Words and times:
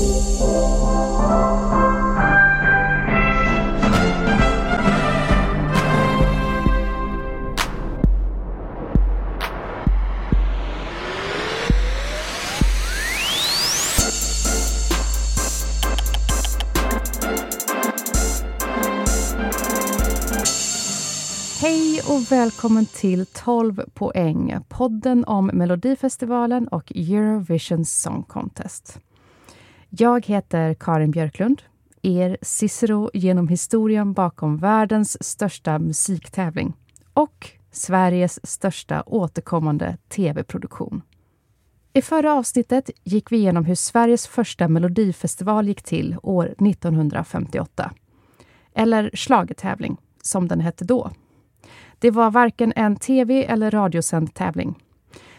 Hej 0.00 0.08
och 22.08 22.32
välkommen 22.32 22.86
till 22.86 23.26
12 23.26 23.82
poäng, 23.94 24.56
podden 24.68 25.24
om 25.24 25.46
Melodifestivalen 25.46 26.68
och 26.68 26.92
Eurovision 26.92 27.84
Song 27.84 28.22
Contest. 28.22 29.00
Jag 29.92 30.26
heter 30.26 30.74
Karin 30.74 31.10
Björklund, 31.10 31.62
er 32.02 32.36
Cicero 32.42 33.10
genom 33.14 33.48
historien 33.48 34.12
bakom 34.12 34.56
världens 34.56 35.24
största 35.24 35.78
musiktävling 35.78 36.72
och 37.14 37.50
Sveriges 37.70 38.46
största 38.46 39.02
återkommande 39.06 39.96
tv-produktion. 40.08 41.02
I 41.92 42.02
förra 42.02 42.34
avsnittet 42.34 42.90
gick 43.04 43.32
vi 43.32 43.36
igenom 43.36 43.64
hur 43.64 43.74
Sveriges 43.74 44.26
första 44.26 44.68
melodifestival 44.68 45.68
gick 45.68 45.82
till 45.82 46.16
år 46.22 46.44
1958. 46.46 47.92
Eller 48.74 49.10
slagetävling, 49.14 49.96
som 50.22 50.48
den 50.48 50.60
hette 50.60 50.84
då. 50.84 51.10
Det 51.98 52.10
var 52.10 52.30
varken 52.30 52.72
en 52.76 52.96
tv 52.96 53.44
eller 53.44 53.70
radiosänd 53.70 54.34
tävling. 54.34 54.74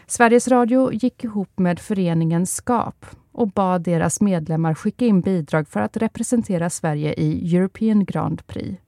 Sveriges 0.06 0.48
Radio 0.48 0.92
gick 0.92 1.24
ihop 1.24 1.58
med 1.58 1.78
föreningen 1.78 2.46
SKAP 2.46 3.06
och 3.32 3.48
bad 3.48 3.82
deras 3.82 4.20
medlemmar 4.20 4.74
skicka 4.74 5.06
in 5.06 5.20
bidrag 5.20 5.68
för 5.68 5.80
att 5.80 5.96
representera 5.96 6.70
Sverige 6.70 7.14
i 7.14 7.56
European 7.56 8.04
Grand 8.04 8.46
Prix. 8.46 8.80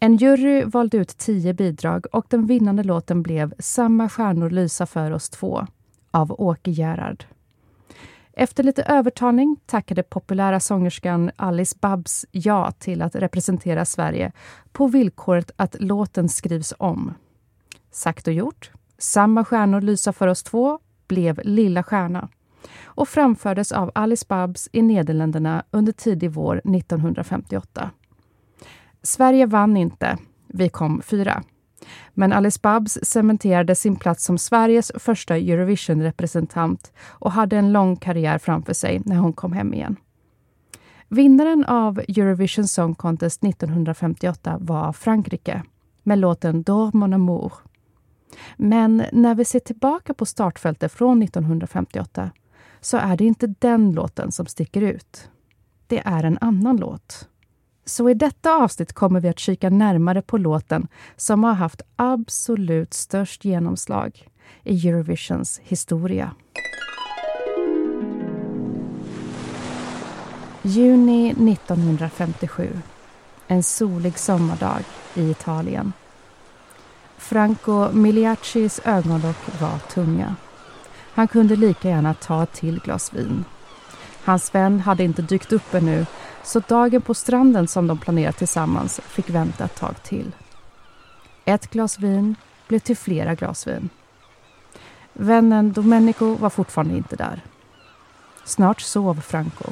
En 0.00 0.16
jury 0.16 0.64
valde 0.64 0.96
ut 0.96 1.18
tio 1.18 1.54
bidrag 1.54 2.06
och 2.12 2.26
den 2.28 2.46
vinnande 2.46 2.82
låten 2.82 3.22
blev 3.22 3.54
Samma 3.58 4.08
stjärnor 4.08 4.50
lysa 4.50 4.86
för 4.86 5.10
oss 5.10 5.30
två 5.30 5.66
av 6.10 6.40
Åke 6.40 6.70
Gerhard. 6.70 7.24
Efter 8.32 8.62
lite 8.62 8.82
övertalning 8.82 9.56
tackade 9.66 10.02
populära 10.02 10.60
sångerskan 10.60 11.30
Alice 11.36 11.76
Babs 11.80 12.26
ja 12.30 12.70
till 12.70 13.02
att 13.02 13.14
representera 13.14 13.84
Sverige 13.84 14.32
på 14.72 14.86
villkoret 14.86 15.50
att 15.56 15.76
låten 15.80 16.28
skrivs 16.28 16.74
om. 16.78 17.14
Sagt 17.90 18.26
och 18.26 18.32
gjort. 18.32 18.70
Samma 18.98 19.44
stjärnor 19.44 19.80
lysa 19.80 20.12
för 20.12 20.28
oss 20.28 20.42
två 20.42 20.78
blev 21.06 21.40
Lilla 21.44 21.82
stjärna 21.82 22.28
och 22.84 23.08
framfördes 23.08 23.72
av 23.72 23.90
Alice 23.94 24.26
Babs 24.28 24.68
i 24.72 24.82
Nederländerna 24.82 25.64
under 25.70 25.92
tidig 25.92 26.30
vår 26.30 26.56
1958. 26.56 27.90
Sverige 29.02 29.46
vann 29.46 29.76
inte. 29.76 30.18
Vi 30.46 30.68
kom 30.68 31.02
fyra. 31.02 31.42
Men 32.14 32.32
Alice 32.32 32.58
Babs 32.62 32.98
cementerade 33.02 33.74
sin 33.74 33.96
plats 33.96 34.24
som 34.24 34.38
Sveriges 34.38 34.92
första 34.94 35.36
Eurovision-representant 35.36 36.92
och 37.06 37.32
hade 37.32 37.56
en 37.56 37.72
lång 37.72 37.96
karriär 37.96 38.38
framför 38.38 38.72
sig 38.72 39.02
när 39.04 39.16
hon 39.16 39.32
kom 39.32 39.52
hem 39.52 39.74
igen. 39.74 39.96
Vinnaren 41.08 41.64
av 41.64 41.98
Eurovision 41.98 42.68
Song 42.68 42.94
Contest 42.94 43.44
1958 43.44 44.58
var 44.60 44.92
Frankrike 44.92 45.62
med 46.02 46.18
låten 46.18 46.62
Dors 46.62 46.94
mon 46.94 47.14
amour. 47.14 47.52
Men 48.56 49.04
när 49.12 49.34
vi 49.34 49.44
ser 49.44 49.60
tillbaka 49.60 50.14
på 50.14 50.26
startfältet 50.26 50.92
från 50.92 51.22
1958 51.22 52.30
så 52.80 52.96
är 52.96 53.16
det 53.16 53.24
inte 53.24 53.54
den 53.58 53.92
låten 53.92 54.32
som 54.32 54.46
sticker 54.46 54.82
ut. 54.82 55.28
Det 55.86 56.02
är 56.04 56.24
en 56.24 56.38
annan 56.40 56.76
låt. 56.76 57.28
Så 57.84 58.10
i 58.10 58.14
detta 58.14 58.54
avsnitt 58.54 58.92
kommer 58.92 59.20
vi 59.20 59.28
att 59.28 59.38
kika 59.38 59.70
närmare 59.70 60.22
på 60.22 60.38
låten 60.38 60.88
som 61.16 61.44
har 61.44 61.52
haft 61.52 61.82
absolut 61.96 62.94
störst 62.94 63.44
genomslag 63.44 64.28
i 64.62 64.88
Eurovisions 64.88 65.60
historia. 65.64 66.30
Juni 70.62 71.30
1957. 71.30 72.68
En 73.46 73.62
solig 73.62 74.18
sommardag 74.18 74.80
i 75.14 75.30
Italien. 75.30 75.92
Franco 77.18 77.92
Miliacis 77.92 78.80
ögonlock 78.84 79.60
var 79.60 79.78
tunga. 79.78 80.34
Han 81.14 81.28
kunde 81.28 81.56
lika 81.56 81.88
gärna 81.88 82.14
ta 82.14 82.42
ett 82.42 82.52
till 82.52 82.80
glas 82.80 83.12
vin. 83.14 83.44
Hans 84.24 84.54
vän 84.54 84.80
hade 84.80 85.04
inte 85.04 85.22
dykt 85.22 85.52
upp 85.52 85.74
ännu 85.74 86.06
så 86.42 86.60
dagen 86.60 87.02
på 87.02 87.14
stranden 87.14 87.68
som 87.68 87.86
de 87.86 87.98
planerat 87.98 88.36
tillsammans 88.36 89.00
fick 89.06 89.30
vänta 89.30 89.64
ett 89.64 89.76
tag 89.76 90.02
till. 90.02 90.32
Ett 91.44 91.70
glas 91.70 91.98
vin 91.98 92.36
blev 92.68 92.78
till 92.78 92.96
flera 92.96 93.34
glas 93.34 93.66
vin. 93.66 93.88
Vännen 95.12 95.72
Domenico 95.72 96.34
var 96.34 96.50
fortfarande 96.50 96.96
inte 96.96 97.16
där. 97.16 97.40
Snart 98.44 98.80
sov 98.80 99.20
Franco 99.20 99.64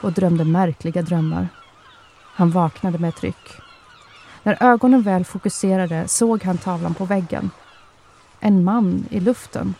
och 0.00 0.12
drömde 0.12 0.44
märkliga 0.44 1.02
drömmar. 1.02 1.48
Han 2.34 2.50
vaknade 2.50 2.98
med 2.98 3.08
ett 3.08 3.22
ryck. 3.22 3.60
När 4.48 4.62
ögonen 4.72 5.02
väl 5.02 5.24
fokuserade 5.24 6.08
såg 6.08 6.42
han 6.42 6.58
tavlan 6.58 6.94
på 6.94 7.04
väggen. 7.04 7.50
En 8.40 8.64
man 8.64 9.06
i 9.10 9.20
luften. 9.20 9.74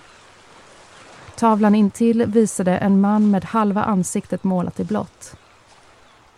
Tavlan 1.36 1.74
intill 1.74 2.26
visade 2.26 2.76
en 2.76 3.00
man 3.00 3.30
med 3.30 3.44
halva 3.44 3.82
ansiktet 3.82 4.44
målat 4.44 4.80
i 4.80 4.84
blått 4.84 5.34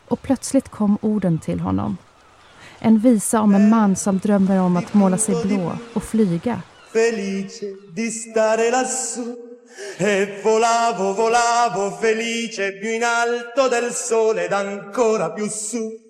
och 0.08 0.22
plötsligt 0.22 0.68
kom 0.68 0.98
orden 1.00 1.38
till 1.38 1.60
honom. 1.60 1.96
En 2.78 2.98
visa 2.98 3.40
om 3.40 3.54
en 3.54 3.70
man 3.70 3.96
som 3.96 4.18
drömmer 4.18 4.60
om 4.60 4.76
att 4.76 4.94
måla 4.94 5.18
sig 5.18 5.44
blå 5.44 5.72
och 5.94 6.02
flyga. 6.02 6.62
Felice 6.92 7.60
di 7.94 8.10
stare 8.10 8.70
lassù 8.70 9.36
E 9.96 10.40
volavo, 10.42 11.14
volavo 11.14 11.90
felice 12.00 12.78
più 12.78 12.90
in 12.90 13.02
alto 13.02 13.68
del 13.68 13.92
sole 13.92 14.44
ed 14.44 14.52
ancora 14.52 15.30
più 15.30 15.48
su 15.48 16.09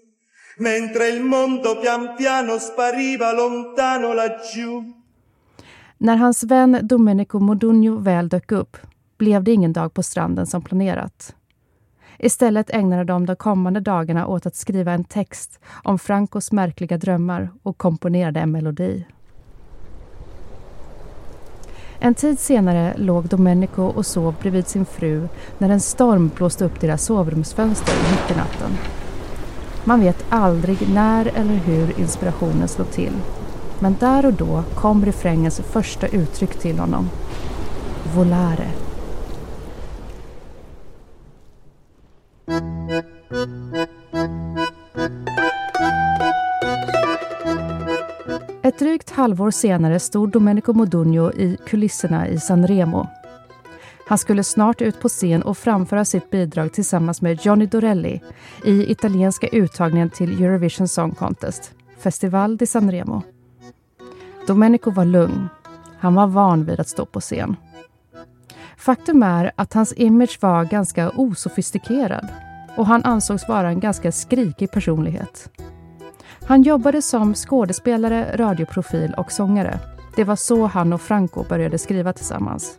Mentre 0.61 1.09
il 1.09 1.25
mondo 1.25 1.77
pian 1.81 2.17
piano 2.19 2.59
spariva 2.59 3.33
lontano 3.33 4.13
laggiù 4.13 4.93
När 5.99 6.17
hans 6.17 6.45
vän 6.45 6.79
Domenico 6.83 7.39
Modugno 7.39 7.99
väl 7.99 8.29
dök 8.29 8.53
upp 8.53 8.77
blev 9.19 9.45
det 9.45 9.53
ingen 9.53 9.73
dag 9.73 9.95
på 9.95 10.03
stranden 10.03 10.47
som 10.47 10.63
planerat. 10.63 11.35
Istället 12.19 12.71
ägnade 12.71 13.05
de 13.05 13.27
de 13.27 13.37
kommande 13.37 13.81
dagarna 13.81 14.27
åt 14.27 14.47
att 14.47 14.57
skriva 14.57 14.93
en 14.93 15.05
text 15.05 15.61
om 15.83 15.99
Francos 15.99 16.53
märkliga 16.53 16.99
drömmar 16.99 17.51
och 17.63 17.79
komponerade 17.79 18.41
en 18.41 18.51
melodi. 18.51 19.07
En 21.99 22.15
tid 22.15 22.39
senare 22.39 22.95
låg 22.97 23.29
Domenico 23.29 23.83
och 23.83 24.07
sov 24.07 24.35
bredvid 24.41 24.67
sin 24.67 24.87
fru 24.87 25.29
när 25.59 25.69
en 25.69 25.81
storm 25.81 26.31
blåste 26.37 26.65
upp 26.65 26.81
deras 26.81 27.05
sovrumsfönster 27.05 27.95
mitt 28.11 28.37
i 28.37 28.39
natten. 28.39 28.71
Man 29.85 30.01
vet 30.01 30.25
aldrig 30.29 30.89
när 30.95 31.27
eller 31.27 31.55
hur 31.55 32.01
inspirationen 32.01 32.69
slår 32.69 32.85
till. 32.85 33.13
Men 33.79 33.97
där 34.01 34.27
och 34.27 34.33
då 34.33 34.63
kom 34.75 35.05
refrängens 35.05 35.61
första 35.61 36.07
uttryck 36.07 36.59
till 36.59 36.79
honom. 36.79 37.11
Volare. 38.17 38.67
Ett 48.63 48.79
drygt 48.79 49.11
halvår 49.11 49.51
senare 49.51 50.01
stod 50.01 50.31
Domenico 50.31 50.73
Modugno 50.73 51.33
i 51.33 51.59
kulisserna 51.67 52.29
i 52.29 52.41
San 52.41 52.67
Remo. 52.67 53.07
Han 54.11 54.19
skulle 54.19 54.45
snart 54.45 54.83
ut 54.83 55.01
på 55.01 55.09
scen 55.09 55.43
och 55.43 55.59
framföra 55.59 56.05
sitt 56.05 56.31
bidrag 56.31 56.73
tillsammans 56.73 57.23
med 57.23 57.39
Johnny 57.43 57.67
Dorelli 57.67 58.21
i 58.65 58.91
italienska 58.91 59.49
uttagningen 59.49 60.11
till 60.11 60.43
Eurovision 60.45 60.89
Song 60.89 61.15
Contest, 61.15 61.73
Festival 61.99 62.57
di 62.57 62.67
San 62.67 62.91
Remo. 62.91 63.23
Domenico 64.47 64.91
var 64.91 65.05
lugn. 65.05 65.49
Han 65.99 66.15
var 66.15 66.27
van 66.27 66.65
vid 66.65 66.81
att 66.81 66.89
stå 66.89 67.07
på 67.07 67.21
scen. 67.21 67.57
Faktum 68.77 69.23
är 69.23 69.53
att 69.57 69.73
hans 69.73 69.93
image 69.97 70.39
var 70.41 70.65
ganska 70.65 71.11
osofistikerad 71.11 72.29
och 72.77 72.87
han 72.87 73.05
ansågs 73.05 73.49
vara 73.49 73.69
en 73.69 73.81
ganska 73.81 74.13
skrikig 74.13 74.71
personlighet. 74.71 75.51
Han 76.47 76.63
jobbade 76.63 77.03
som 77.03 77.35
skådespelare, 77.35 78.37
radioprofil 78.37 79.15
och 79.17 79.33
sångare. 79.33 79.79
Det 80.17 80.25
var 80.25 80.37
så 80.37 80.67
han 80.67 80.93
och 80.93 81.01
Franco 81.01 81.45
började 81.49 81.79
skriva 81.79 82.13
tillsammans. 82.13 82.79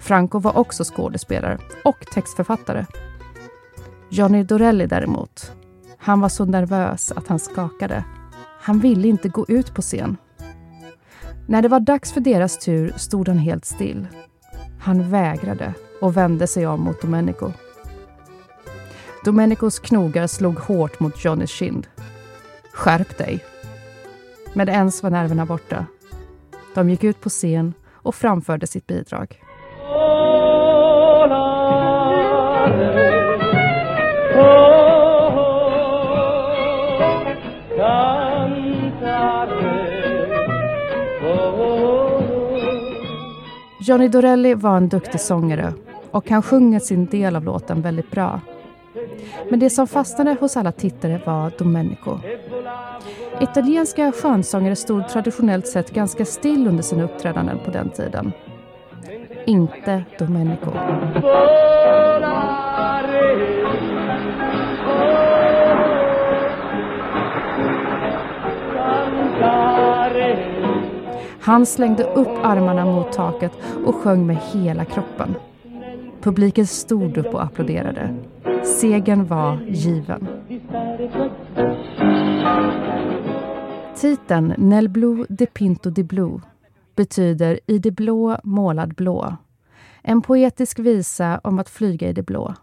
Franco 0.00 0.38
var 0.38 0.56
också 0.56 0.84
skådespelare 0.84 1.58
och 1.84 2.06
textförfattare. 2.06 2.86
Johnny 4.08 4.42
Dorelli 4.42 4.86
däremot, 4.86 5.52
han 5.98 6.20
var 6.20 6.28
så 6.28 6.44
nervös 6.44 7.12
att 7.12 7.28
han 7.28 7.38
skakade. 7.38 8.04
Han 8.60 8.78
ville 8.78 9.08
inte 9.08 9.28
gå 9.28 9.46
ut 9.48 9.74
på 9.74 9.82
scen. 9.82 10.16
När 11.48 11.62
det 11.62 11.68
var 11.68 11.80
dags 11.80 12.12
för 12.12 12.20
deras 12.20 12.58
tur 12.58 12.92
stod 12.96 13.28
han 13.28 13.38
helt 13.38 13.64
still. 13.64 14.06
Han 14.80 15.10
vägrade 15.10 15.74
och 16.00 16.16
vände 16.16 16.46
sig 16.46 16.66
om 16.66 16.80
mot 16.80 17.02
Domenico. 17.02 17.52
Domenicos 19.24 19.78
knogar 19.78 20.26
slog 20.26 20.58
hårt 20.58 21.00
mot 21.00 21.24
Johnnys 21.24 21.50
kind. 21.50 21.86
Skärp 22.72 23.18
dig! 23.18 23.44
Med 24.52 24.68
ens 24.68 25.02
var 25.02 25.10
nerverna 25.10 25.46
borta. 25.46 25.86
De 26.74 26.90
gick 26.90 27.04
ut 27.04 27.20
på 27.20 27.28
scen 27.28 27.74
och 27.88 28.14
framförde 28.14 28.66
sitt 28.66 28.86
bidrag. 28.86 29.40
Johnny 43.90 44.08
Dorelli 44.08 44.54
var 44.54 44.76
en 44.76 44.88
duktig 44.88 45.20
sångare 45.20 45.72
och 46.10 46.30
han 46.30 46.42
sjunger 46.42 46.80
sin 46.80 47.06
del 47.06 47.36
av 47.36 47.44
låten 47.44 47.82
väldigt 47.82 48.10
bra. 48.10 48.40
Men 49.50 49.60
det 49.60 49.70
som 49.70 49.86
fastnade 49.86 50.36
hos 50.40 50.56
alla 50.56 50.72
tittare 50.72 51.20
var 51.26 51.52
Domenico. 51.58 52.18
Italienska 53.40 54.12
skönsångare 54.12 54.76
stod 54.76 55.08
traditionellt 55.08 55.66
sett 55.66 55.90
ganska 55.90 56.24
still 56.24 56.66
under 56.66 56.82
sina 56.82 57.04
uppträdanden 57.04 57.58
på 57.64 57.70
den 57.70 57.90
tiden. 57.90 58.32
Inte 59.46 60.04
Domenico. 60.18 60.70
Han 71.40 71.66
slängde 71.66 72.04
upp 72.04 72.28
armarna 72.42 72.84
mot 72.84 73.12
taket 73.12 73.52
och 73.86 73.94
sjöng 73.94 74.26
med 74.26 74.36
hela 74.36 74.84
kroppen. 74.84 75.34
Publiken 76.22 76.66
stod 76.66 77.18
upp 77.18 77.34
och 77.34 77.44
applåderade. 77.44 78.14
Segern 78.62 79.26
var 79.26 79.58
given. 79.68 80.28
Titeln 83.96 84.54
Nel 84.58 84.88
Blu 84.88 85.26
de 85.28 85.46
Pinto 85.46 85.90
di 85.90 86.04
Blu 86.04 86.40
betyder 86.96 87.60
I 87.66 87.78
det 87.78 87.90
blå 87.90 88.38
målad 88.44 88.94
blå. 88.94 89.36
En 90.02 90.22
poetisk 90.22 90.78
visa 90.78 91.40
om 91.44 91.58
att 91.58 91.68
flyga 91.68 92.08
i 92.08 92.12
det 92.12 92.22
blå. 92.22 92.54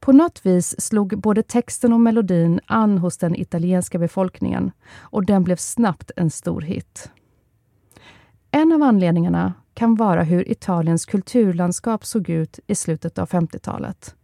På 0.00 0.12
något 0.12 0.46
vis 0.46 0.80
slog 0.80 1.20
både 1.20 1.42
texten 1.42 1.92
och 1.92 2.00
melodin 2.00 2.60
an 2.66 2.98
hos 2.98 3.18
den 3.18 3.36
italienska 3.36 3.98
befolkningen 3.98 4.70
och 4.98 5.26
den 5.26 5.44
blev 5.44 5.56
snabbt 5.56 6.10
en 6.16 6.30
stor 6.30 6.60
hit. 6.60 7.10
En 8.50 8.72
av 8.72 8.82
anledningarna 8.82 9.54
kan 9.74 9.94
vara 9.94 10.22
hur 10.22 10.50
Italiens 10.50 11.06
kulturlandskap 11.06 12.04
såg 12.04 12.28
ut 12.28 12.60
i 12.66 12.74
slutet 12.74 13.18
av 13.18 13.28
50-talet. 13.28 14.14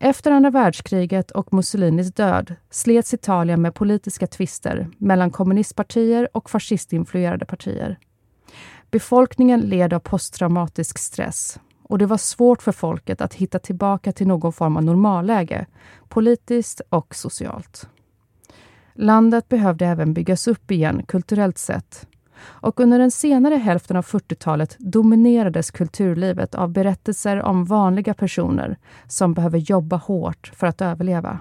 Efter 0.00 0.30
andra 0.30 0.50
världskriget 0.50 1.30
och 1.30 1.52
Mussolinis 1.52 2.14
död 2.14 2.54
slets 2.70 3.14
Italien 3.14 3.62
med 3.62 3.74
politiska 3.74 4.26
tvister 4.26 4.88
mellan 4.98 5.30
kommunistpartier 5.30 6.28
och 6.32 6.50
fascistinfluerade 6.50 7.44
partier. 7.44 7.98
Befolkningen 8.90 9.60
led 9.60 9.92
av 9.92 9.98
posttraumatisk 9.98 10.98
stress 10.98 11.60
och 11.82 11.98
det 11.98 12.06
var 12.06 12.16
svårt 12.16 12.62
för 12.62 12.72
folket 12.72 13.20
att 13.20 13.34
hitta 13.34 13.58
tillbaka 13.58 14.12
till 14.12 14.26
någon 14.26 14.52
form 14.52 14.76
av 14.76 14.84
normalläge, 14.84 15.66
politiskt 16.08 16.80
och 16.88 17.14
socialt. 17.14 17.88
Landet 18.94 19.48
behövde 19.48 19.86
även 19.86 20.14
byggas 20.14 20.48
upp 20.48 20.70
igen 20.70 21.02
kulturellt 21.08 21.58
sett 21.58 22.06
och 22.40 22.80
under 22.80 22.98
den 22.98 23.10
senare 23.10 23.54
hälften 23.54 23.96
av 23.96 24.04
40-talet 24.04 24.76
dominerades 24.78 25.70
kulturlivet 25.70 26.54
av 26.54 26.68
berättelser 26.70 27.42
om 27.42 27.64
vanliga 27.64 28.14
personer 28.14 28.76
som 29.06 29.34
behöver 29.34 29.58
jobba 29.58 29.96
hårt 29.96 30.52
för 30.54 30.66
att 30.66 30.80
överleva. 30.80 31.38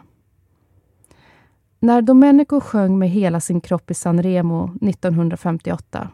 När 1.79 2.01
Domenico 2.01 2.59
sjöng 2.59 2.99
med 2.99 3.09
hela 3.09 3.39
sin 3.39 3.61
kropp 3.61 3.91
i 3.91 3.93
San 3.93 4.23
Remo 4.23 4.75
1958 4.81 6.09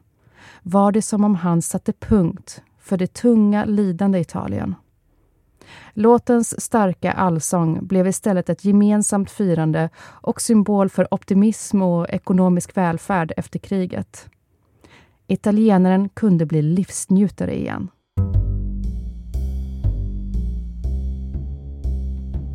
var 0.61 0.91
det 0.91 1.01
som 1.01 1.23
om 1.23 1.35
han 1.35 1.61
satte 1.61 1.93
punkt 1.93 2.61
för 2.79 2.97
det 2.97 3.13
tunga, 3.13 3.65
lidande 3.65 4.19
Italien. 4.19 4.75
Låtens 5.93 6.61
starka 6.61 7.11
allsång 7.11 7.87
blev 7.87 8.07
istället 8.07 8.49
ett 8.49 8.65
gemensamt 8.65 9.31
firande 9.31 9.89
och 9.99 10.41
symbol 10.41 10.89
för 10.89 11.13
optimism 11.13 11.81
och 11.81 12.09
ekonomisk 12.09 12.77
välfärd 12.77 13.33
efter 13.37 13.59
kriget. 13.59 14.29
Italienaren 15.27 16.09
kunde 16.09 16.45
bli 16.45 16.61
livsnjutare 16.61 17.59
igen. 17.59 17.89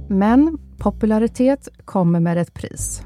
Men 0.08 0.58
popularitet 0.78 1.68
kommer 1.84 2.20
med 2.20 2.38
ett 2.38 2.54
pris. 2.54 3.02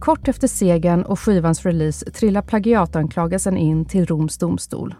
Kort 0.00 0.28
efter 0.28 0.48
segern 0.48 1.02
och 1.02 1.20
skivans 1.20 1.66
release 1.66 2.10
trillar 2.10 2.42
plagiatanklagelsen 2.42 3.56
in 3.56 3.84
till 3.84 4.06
Roms 4.06 4.38
domstol. 4.38 4.94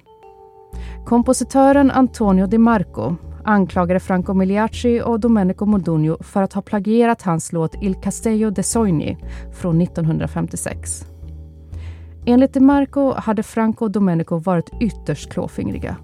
Kompositören 1.07 1.91
Antonio 1.91 2.47
Di 2.47 2.59
Marco 2.59 3.17
anklagade 3.45 4.01
Franco 4.01 4.35
Migliacci 4.35 5.01
och 5.01 5.21
Domenico 5.21 5.67
Modugno 5.67 6.23
för 6.23 6.43
att 6.43 6.53
ha 6.53 6.63
plagierat 6.63 7.23
hans 7.23 7.53
låt 7.53 7.83
Il 7.83 7.95
Castello 7.95 8.51
de 8.51 8.63
Sogni 8.63 9.19
från 9.53 9.81
1956. 9.81 11.12
Enligt 12.27 12.55
DeMarco 12.55 13.13
hade 13.13 13.43
Franco 13.43 13.85
och 13.85 13.91
Domenico 13.91 14.39
varit 14.39 14.71
ytterst 14.81 15.33
klåfingriga. 15.33 15.97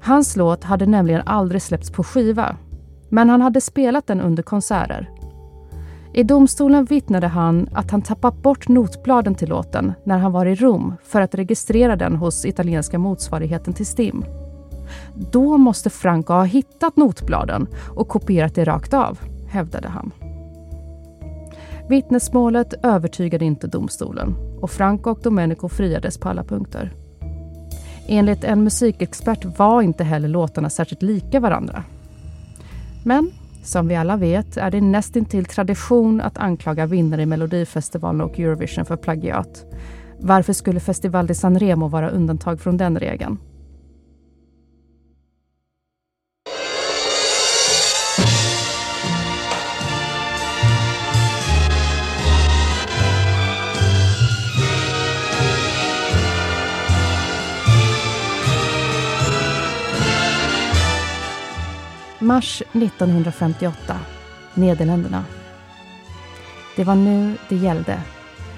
Hans 0.00 0.36
låt 0.36 0.64
hade 0.64 0.86
nämligen 0.86 1.22
aldrig 1.26 1.62
släppts 1.62 1.90
på 1.90 2.04
skiva, 2.04 2.56
men 3.08 3.30
han 3.30 3.40
hade 3.40 3.60
spelat 3.60 4.06
den 4.06 4.20
under 4.20 4.42
konserter. 4.42 5.10
I 6.14 6.22
domstolen 6.22 6.84
vittnade 6.84 7.26
han 7.26 7.68
att 7.72 7.90
han 7.90 8.02
tappat 8.02 8.42
bort 8.42 8.68
notbladen 8.68 9.34
till 9.34 9.48
låten 9.48 9.92
när 10.04 10.18
han 10.18 10.32
var 10.32 10.46
i 10.46 10.54
Rom 10.54 10.94
för 11.04 11.20
att 11.20 11.34
registrera 11.34 11.96
den 11.96 12.16
hos 12.16 12.44
italienska 12.44 12.98
motsvarigheten 12.98 13.72
till 13.72 13.86
STIM. 13.86 14.24
Då 15.14 15.58
måste 15.58 15.90
Franco 15.90 16.32
ha 16.32 16.44
hittat 16.44 16.96
notbladen 16.96 17.66
och 17.96 18.08
kopierat 18.08 18.54
det 18.54 18.64
rakt 18.64 18.94
av, 18.94 19.18
hävdade 19.48 19.88
han. 19.88 20.12
Vittnesmålet 21.92 22.74
övertygade 22.82 23.44
inte 23.44 23.66
domstolen 23.66 24.34
och 24.60 24.70
Franco 24.70 25.10
och 25.10 25.20
Domenico 25.22 25.68
friades 25.68 26.18
på 26.18 26.28
alla 26.28 26.44
punkter. 26.44 26.94
Enligt 28.06 28.44
en 28.44 28.64
musikexpert 28.64 29.58
var 29.58 29.82
inte 29.82 30.04
heller 30.04 30.28
låtarna 30.28 30.70
särskilt 30.70 31.02
lika 31.02 31.40
varandra. 31.40 31.84
Men 33.04 33.30
som 33.64 33.88
vi 33.88 33.96
alla 33.96 34.16
vet 34.16 34.56
är 34.56 34.70
det 34.70 34.80
nästintill 34.80 35.44
tradition 35.44 36.20
att 36.20 36.38
anklaga 36.38 36.86
vinnare 36.86 37.22
i 37.22 37.26
Melodifestivalen 37.26 38.20
och 38.20 38.40
Eurovision 38.40 38.84
för 38.84 38.96
plagiat. 38.96 39.64
Varför 40.18 40.52
skulle 40.52 40.80
Festival 40.80 41.26
di 41.26 41.34
San 41.34 41.58
Remo 41.58 41.88
vara 41.88 42.10
undantag 42.10 42.60
från 42.60 42.76
den 42.76 42.98
regeln? 42.98 43.38
Mars 62.22 62.62
1958, 62.72 63.96
Nederländerna. 64.54 65.24
Det 66.76 66.84
var 66.84 66.94
nu 66.94 67.36
det 67.48 67.56
gällde. 67.56 68.00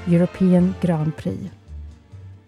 European 0.06 0.74
Grand 0.80 1.16
Prix. 1.16 1.50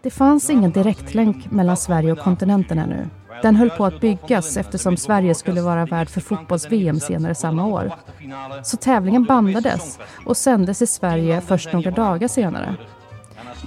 Det 0.02 0.10
fanns 0.10 0.50
ingen 0.50 0.70
direktlänk 0.70 1.50
mellan 1.50 1.76
Sverige 1.76 2.12
och 2.12 2.18
kontinenten 2.18 2.78
ännu. 2.78 3.08
Den 3.42 3.56
höll 3.56 3.70
på 3.70 3.84
att 3.84 4.00
byggas 4.00 4.56
eftersom 4.56 4.96
Sverige 4.96 5.34
skulle 5.34 5.60
vara 5.60 5.86
värd 5.86 6.08
för 6.08 6.20
fotbolls-VM 6.20 7.00
senare 7.00 7.34
samma 7.34 7.66
år. 7.66 7.92
Så 8.64 8.76
tävlingen 8.76 9.24
bandades 9.24 9.98
och 10.26 10.36
sändes 10.36 10.82
i 10.82 10.86
Sverige 10.86 11.40
först 11.40 11.72
några 11.72 11.90
dagar 11.90 12.28
senare. 12.28 12.76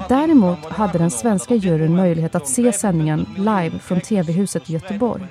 Däremot 0.10 0.66
hade 0.66 0.98
den 0.98 1.12
svenska 1.12 1.56
juryn 1.56 1.96
möjlighet 1.96 2.36
att 2.36 2.48
se 2.48 2.74
sändningen 2.74 3.26
live 3.38 3.80
från 3.80 4.02
TV-huset 4.02 4.70
i 4.70 4.74
Göteborg. 4.74 5.24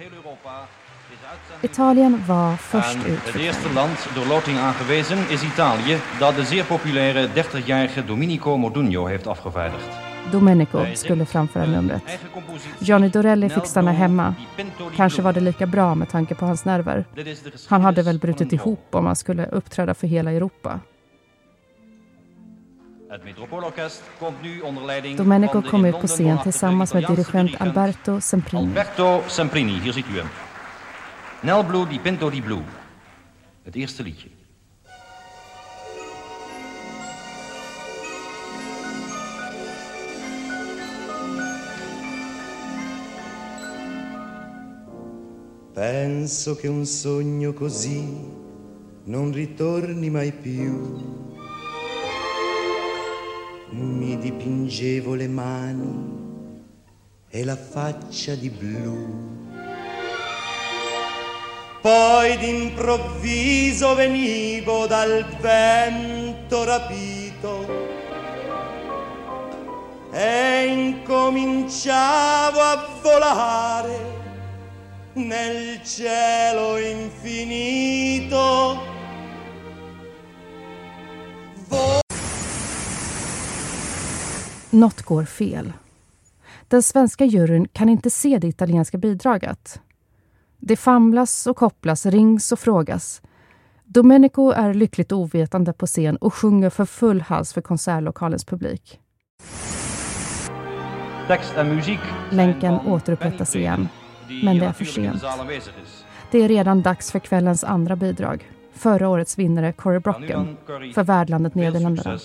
Italien 1.62 2.22
var 2.26 2.56
först 2.56 2.96
ut. 3.06 3.18
Het 3.24 3.34
eerste 3.34 3.72
land 3.74 3.96
door 4.14 4.26
loting 4.26 4.58
aangewezen 4.58 5.18
is 5.30 5.42
Italië, 5.42 5.98
dat 6.18 6.36
de 6.36 6.44
zeer 6.44 6.64
populaire 6.64 7.28
30-jarige 7.28 8.04
Domenico 8.04 8.56
Modugno 8.56 9.06
heeft 9.06 9.26
afgevaardigd. 9.26 9.84
Domenico 10.32 10.86
skulle 10.94 11.26
framföra 11.26 11.66
numret. 11.66 12.02
Johnny 12.78 13.08
Dorelli 13.08 13.48
fick 13.48 13.66
stanna 13.66 13.92
hemma. 13.92 14.34
Kanske 14.96 15.22
var 15.22 15.32
det 15.32 15.40
lika 15.40 15.66
bra 15.66 15.94
med 15.94 16.08
tanke 16.08 16.34
på 16.34 16.46
hans 16.46 16.64
nerver. 16.64 17.04
Han 17.68 17.82
hade 17.82 18.02
väl 18.02 18.18
brutit 18.18 18.52
ihop 18.52 18.94
om 18.94 19.06
han 19.06 19.16
skulle 19.16 19.46
uppträda 19.46 19.94
för 19.94 20.06
hela 20.06 20.32
Europa. 20.32 20.80
Domenico 25.16 25.62
kom 25.62 25.84
ut 25.84 26.00
på 26.00 26.06
scen 26.06 26.38
tillsammans 26.42 26.94
med 26.94 27.06
dirigent 27.06 27.60
Alberto 27.60 28.20
Semprini. 28.20 28.66
Alberto 28.66 29.22
Semprini, 29.28 29.80
hier 29.80 29.92
ziet 29.92 30.06
u 30.14 30.18
hem. 30.18 30.28
Nel 31.40 31.64
Blue 31.64 31.86
di 31.86 32.00
Pinto 32.00 32.28
di 32.28 32.40
Blue. 32.40 32.64
Het 33.62 33.76
eerste 33.76 34.02
liedje. 34.02 34.28
Penso 45.72 46.56
che 46.56 46.66
un 46.66 46.84
sogno 46.84 47.52
così 47.52 48.02
non 49.04 49.30
ritorni 49.30 50.10
mai 50.10 50.32
più. 50.32 50.96
Mi 53.70 54.18
dipingevo 54.18 55.14
le 55.14 55.28
mani 55.28 56.16
e 57.28 57.44
la 57.44 57.56
faccia 57.56 58.34
di 58.34 58.50
blu. 58.50 59.37
Poi 61.82 62.36
d'improvviso 62.38 63.94
venivo 63.94 64.86
dal 64.86 65.24
vento 65.40 66.64
rapito 66.64 67.66
e 70.12 70.66
incominciavo 70.66 72.60
a 72.60 72.88
volare 73.02 74.16
nel 75.14 75.80
cielo 75.84 76.78
infinito. 76.78 78.76
Något 84.70 85.02
går 85.02 85.24
fel. 85.24 85.72
Den 86.68 86.82
svenska 86.82 87.24
juryn 87.24 87.68
kan 87.72 87.88
inte 87.88 88.10
se 88.10 88.38
det 88.38 88.48
italienska 88.48 88.98
bidraget. 88.98 89.80
Det 90.60 90.76
famlas 90.76 91.46
och 91.46 91.56
kopplas, 91.56 92.06
rings 92.06 92.52
och 92.52 92.58
frågas. 92.58 93.22
Domenico 93.84 94.50
är 94.50 94.74
lyckligt 94.74 95.12
ovetande 95.12 95.72
på 95.72 95.86
scen 95.86 96.16
och 96.16 96.34
sjunger 96.34 96.70
för 96.70 96.84
full 96.84 97.20
hals 97.20 97.52
för 97.52 97.60
konsertlokalens 97.60 98.44
publik. 98.44 99.00
Länken 102.30 102.74
återupprättas 102.74 103.56
igen, 103.56 103.88
men 104.42 104.58
det 104.58 104.66
är 104.66 104.72
för 104.72 104.84
sent. 104.84 105.22
Det 106.30 106.38
är 106.38 106.48
redan 106.48 106.82
dags 106.82 107.12
för 107.12 107.18
kvällens 107.18 107.64
andra 107.64 107.96
bidrag. 107.96 108.50
Förra 108.72 109.08
årets 109.08 109.38
vinnare 109.38 109.72
Corey 109.72 110.00
Brocken 110.00 110.56
för 110.94 111.02
värdlandet 111.02 111.54
Nederländerna. 111.54 112.18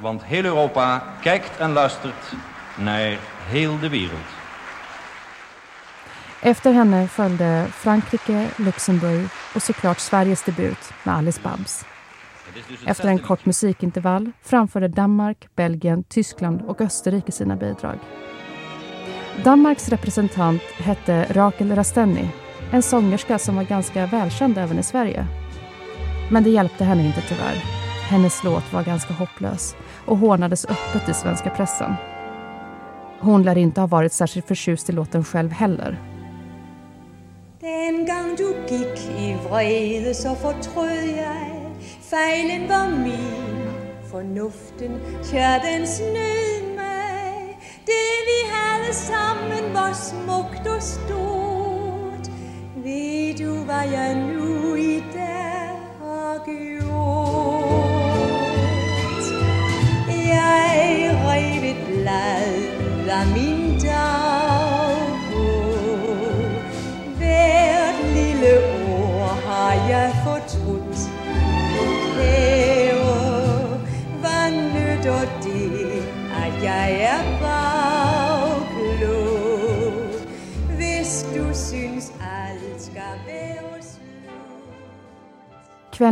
Want 0.00 0.22
heel 0.22 0.46
Europa 0.46 1.00
kijkt 1.22 1.60
en 1.60 1.74
luistert 1.74 2.34
naar 2.78 3.18
heel 3.50 3.80
de 3.80 3.88
wereld. 3.88 4.37
Efter 6.42 6.72
henne 6.72 7.08
följde 7.08 7.66
Frankrike, 7.72 8.50
Luxemburg 8.56 9.28
och 9.54 9.62
såklart 9.62 9.98
Sveriges 9.98 10.42
debut 10.44 10.92
med 11.04 11.14
Alice 11.14 11.40
Babs. 11.42 11.84
Efter 12.86 13.08
en 13.08 13.18
kort 13.18 13.46
musikintervall 13.46 14.30
framförde 14.42 14.88
Danmark, 14.88 15.48
Belgien, 15.56 16.04
Tyskland 16.04 16.62
och 16.62 16.80
Österrike 16.80 17.32
sina 17.32 17.56
bidrag. 17.56 17.98
Danmarks 19.44 19.88
representant 19.88 20.62
hette 20.62 21.26
Rakel 21.30 21.74
Rastenni, 21.74 22.30
en 22.72 22.82
sångerska 22.82 23.38
som 23.38 23.56
var 23.56 23.64
ganska 23.64 24.06
välkänd 24.06 24.58
även 24.58 24.78
i 24.78 24.82
Sverige. 24.82 25.26
Men 26.30 26.42
det 26.44 26.50
hjälpte 26.50 26.84
henne 26.84 27.06
inte 27.06 27.20
tyvärr. 27.20 27.56
Hennes 28.08 28.44
låt 28.44 28.72
var 28.72 28.84
ganska 28.84 29.14
hopplös 29.14 29.76
och 30.06 30.16
hånades 30.16 30.64
öppet 30.64 31.08
i 31.08 31.14
svenska 31.14 31.50
pressen. 31.50 31.94
Hon 33.20 33.42
lär 33.42 33.58
inte 33.58 33.80
ha 33.80 33.86
varit 33.86 34.12
särskilt 34.12 34.46
förtjust 34.46 34.90
i 34.90 34.92
låten 34.92 35.24
själv 35.24 35.50
heller. 35.50 36.07
Den 37.68 38.06
gang 38.06 38.38
du 38.38 38.54
gik 38.68 38.96
i 39.18 39.34
vrede, 39.48 40.14
så 40.14 40.34
fortrød 40.34 41.00
jeg. 41.16 41.50
Fejlen 42.02 42.68
var 42.68 42.88
min, 42.88 43.68
fornuften, 44.10 45.00
kjær 45.24 45.58
den 45.58 45.86
snød 45.86 46.74
mig. 46.76 47.58
Det 47.86 48.10
vi 48.28 48.38
havde 48.52 48.94
sammen 48.94 49.74
var 49.74 49.92
smukt 49.92 50.66
og 50.76 50.82
stort. 50.82 52.30
Ved 52.84 53.34
du, 53.38 53.64
hvad 53.64 53.90
jeg 53.90 54.14
nu 54.14 54.74
i 54.74 55.04
dag 55.14 55.17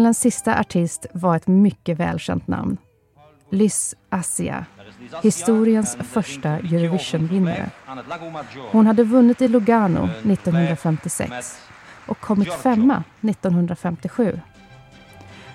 Kvällens 0.06 0.18
sista 0.18 0.60
artist 0.60 1.06
var 1.12 1.36
ett 1.36 1.46
mycket 1.46 1.98
välkänt 1.98 2.46
namn. 2.46 2.76
Lys 3.50 3.94
Assia, 4.08 4.66
historiens 5.22 5.96
första 6.00 6.48
Eurovision-vinnare. 6.48 7.70
Hon 8.72 8.86
hade 8.86 9.04
vunnit 9.04 9.42
i 9.42 9.48
Lugano 9.48 10.08
1956 10.24 11.58
och 12.06 12.20
kommit 12.20 12.52
femma 12.52 13.04
1957. 13.20 14.40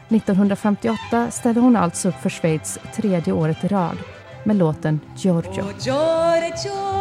1958 0.09 1.31
ställde 1.31 1.59
hon 1.59 1.75
alltså 1.75 2.09
upp 2.09 2.15
för 2.15 2.29
Schweiz 2.29 2.79
tredje 2.95 3.33
året 3.33 3.63
i 3.63 3.67
rad 3.67 3.97
med 4.43 4.55
låten 4.55 4.99
Giorgio. 5.15 5.65
Giorgio 5.79 6.91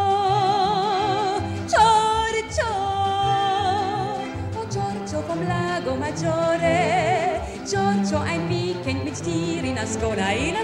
ein 8.90 8.96
Weekend 8.96 9.04
mit 9.04 9.26
dir 9.26 9.64
in 9.64 9.78
Ascona, 9.78 10.32
e 10.32 10.48
in 10.48 10.56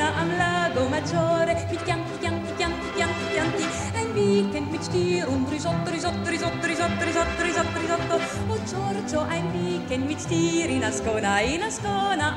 am 0.00 0.30
Lago 0.38 0.88
Maggiore. 0.88 1.54
Mit 1.70 1.84
Chianti, 1.84 2.18
Chianti, 2.20 2.52
Chianti, 2.56 2.86
Chianti, 2.96 3.24
Chianti. 3.34 3.64
Ein 3.94 4.14
Weekend 4.14 4.70
mit 4.72 4.92
dir 4.92 5.28
und 5.28 5.46
Risotto, 5.50 5.90
Risotto, 5.90 6.30
Risotto, 6.30 6.66
Risotto, 6.66 7.04
Risotto, 7.04 7.42
Risotto, 7.42 7.78
Risotto. 7.78 8.14
Oh, 8.48 8.58
Giorgio, 8.64 9.20
ein 9.28 9.52
Weekend 9.52 10.06
mit 10.06 10.30
dir 10.30 10.70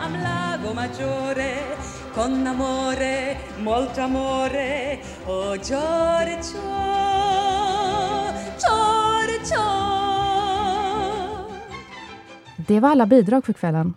am 0.01 0.13
Lago 0.22 0.74
Maggiore. 0.74 1.77
Con 2.13 2.46
amore, 2.46 3.38
molto 3.63 4.01
amore. 4.01 5.00
Oh, 5.25 5.55
Giorgio, 5.55 6.60
Giorgio. 8.58 9.88
Det 12.55 12.79
var 12.79 12.91
alla 12.91 13.05
bidrag 13.05 13.46
för 13.46 13.53
kvällen. 13.53 13.93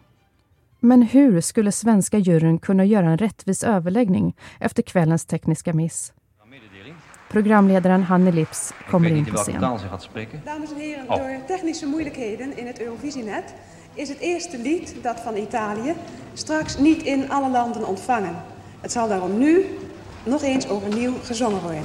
Men 0.85 1.03
hur 1.03 1.41
skulle 1.41 1.73
svenska 1.73 2.19
juryn 2.19 2.59
kunna 2.59 2.85
göra 2.85 3.07
en 3.07 3.19
rättvis 3.19 3.65
överläggning 3.65 4.37
efter 4.61 4.83
kvällens 4.83 5.25
tekniska 5.25 5.73
miss? 5.73 6.12
Programledaren 7.29 8.03
Hanne 8.03 8.33
Lips 8.33 8.73
kommer 8.91 9.11
in 9.11 9.27
på 9.27 9.37
scen. 9.37 9.61
Dames 9.61 9.83
en 10.73 10.77
heren, 10.81 11.07
Oh. 11.09 11.19
door 11.19 11.47
technische 11.47 11.87
moeilijkheden 11.87 12.59
in 12.59 12.67
het 12.67 12.81
Eurovisienet 12.81 13.45
is 13.95 14.09
het 14.09 14.19
eerste 14.19 14.59
lied, 14.59 14.95
dat 15.03 15.21
van 15.21 15.37
Italië, 15.37 15.95
straks 16.35 16.79
niet 16.79 17.03
in 17.03 17.31
alle 17.31 17.51
landen 17.51 17.87
ontvangen. 17.87 18.37
Het 18.81 18.93
zal 18.93 19.09
daarom 19.09 19.39
nu 19.39 19.65
nog 20.25 20.43
eens 20.43 20.69
overnieuw 20.69 21.12
gezongen 21.23 21.62
worden. 21.62 21.83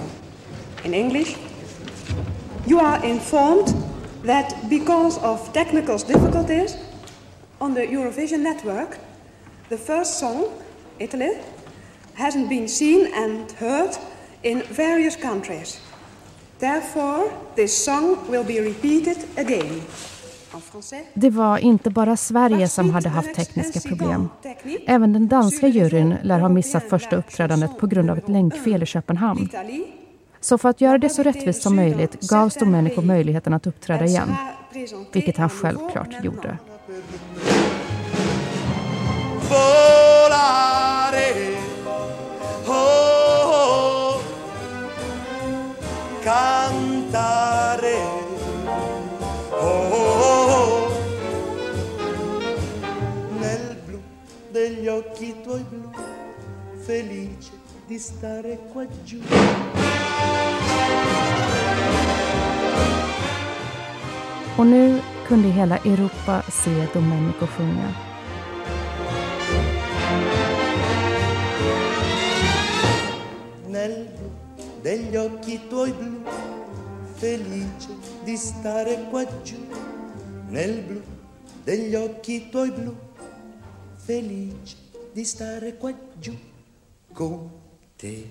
In 0.84 0.94
English. 0.94 1.36
You 2.66 2.82
are 2.86 3.08
informed 3.08 3.75
that 4.25 4.56
because 4.70 5.20
of 5.20 5.51
technical 5.51 5.98
difficulties 5.98 6.77
on 7.60 7.76
the 7.76 7.82
Eurovision 7.82 8.44
network, 8.44 8.98
the 9.70 9.78
first 9.78 10.20
song, 10.20 10.46
Italy, 11.00 11.32
hasn't 12.14 12.50
been 12.50 12.68
seen 12.68 13.08
and 13.14 13.52
heard 13.52 13.90
in 14.44 14.64
various 14.70 15.16
countries. 15.16 15.82
Therefore, 16.60 17.30
this 17.56 17.86
song 17.86 18.18
will 18.30 18.44
be 18.44 18.62
repeated 18.62 19.18
again. 19.36 19.82
Det 21.14 21.30
var 21.30 21.58
inte 21.58 21.90
bara 21.90 22.18
Sverige 22.18 22.68
som 22.68 22.90
hade 22.90 23.10
haft 23.10 23.36
tekniska 23.36 23.80
problem. 23.80 24.30
Även 24.88 25.14
den 25.14 25.28
danska 25.28 25.68
juryn 25.68 26.16
lär 26.24 26.40
ha 26.40 26.50
missat 26.50 26.84
första 26.84 27.16
uppträdandet 27.16 27.78
på 27.80 27.88
grund 27.88 28.10
av 28.10 28.18
ett 28.18 28.30
länkfel 28.30 28.84
i 28.84 28.86
Köpenhamn. 28.86 29.50
Så 30.40 30.58
för 30.58 30.70
att 30.70 30.82
göra 30.82 30.98
det 30.98 31.10
så 31.10 31.24
rättvist 31.24 31.62
som 31.62 31.76
möjligt 31.76 32.30
gavs 32.30 32.56
Domenico 32.56 33.02
möjligheten 33.02 33.54
att 33.54 33.68
uppträda 33.68 34.06
igen, 34.06 34.36
vilket 35.14 35.38
han 35.38 35.50
självklart 35.50 36.24
gjorde. 36.24 36.58
Cantare, 46.27 47.98
oh, 49.51 49.91
oh, 50.51 50.91
degli 54.51 54.88
occhi 54.88 55.34
tuoi 55.41 55.63
blu, 55.69 55.89
felice 56.84 57.51
di 57.86 57.98
stare 57.98 58.60
qua 58.74 58.86
giù. 59.05 59.22
Och 64.57 64.65
nu 64.65 65.00
kunde 65.27 65.50
hela 65.50 65.79
Europa 65.84 66.43
se 66.50 66.89
Domenico 66.91 67.46
sjunga. 67.46 68.07
Negli 74.98 75.16
occhi 75.16 75.60
tuoi 75.70 75.92
blu, 75.92 76.24
felice 77.16 77.89
di 78.24 78.36
stare 78.36 79.08
qua 79.10 79.24
giù. 79.44 79.58
Nel 80.50 80.82
blu 80.82 81.01
degli 81.63 81.96
occhi 81.96 82.50
tuoi 82.50 82.72
blu, 82.72 82.96
felice 83.96 84.75
di 85.13 85.24
stare 85.24 85.77
qua 85.77 85.94
giù 86.20 86.34
con 87.13 87.50
te. 87.96 88.24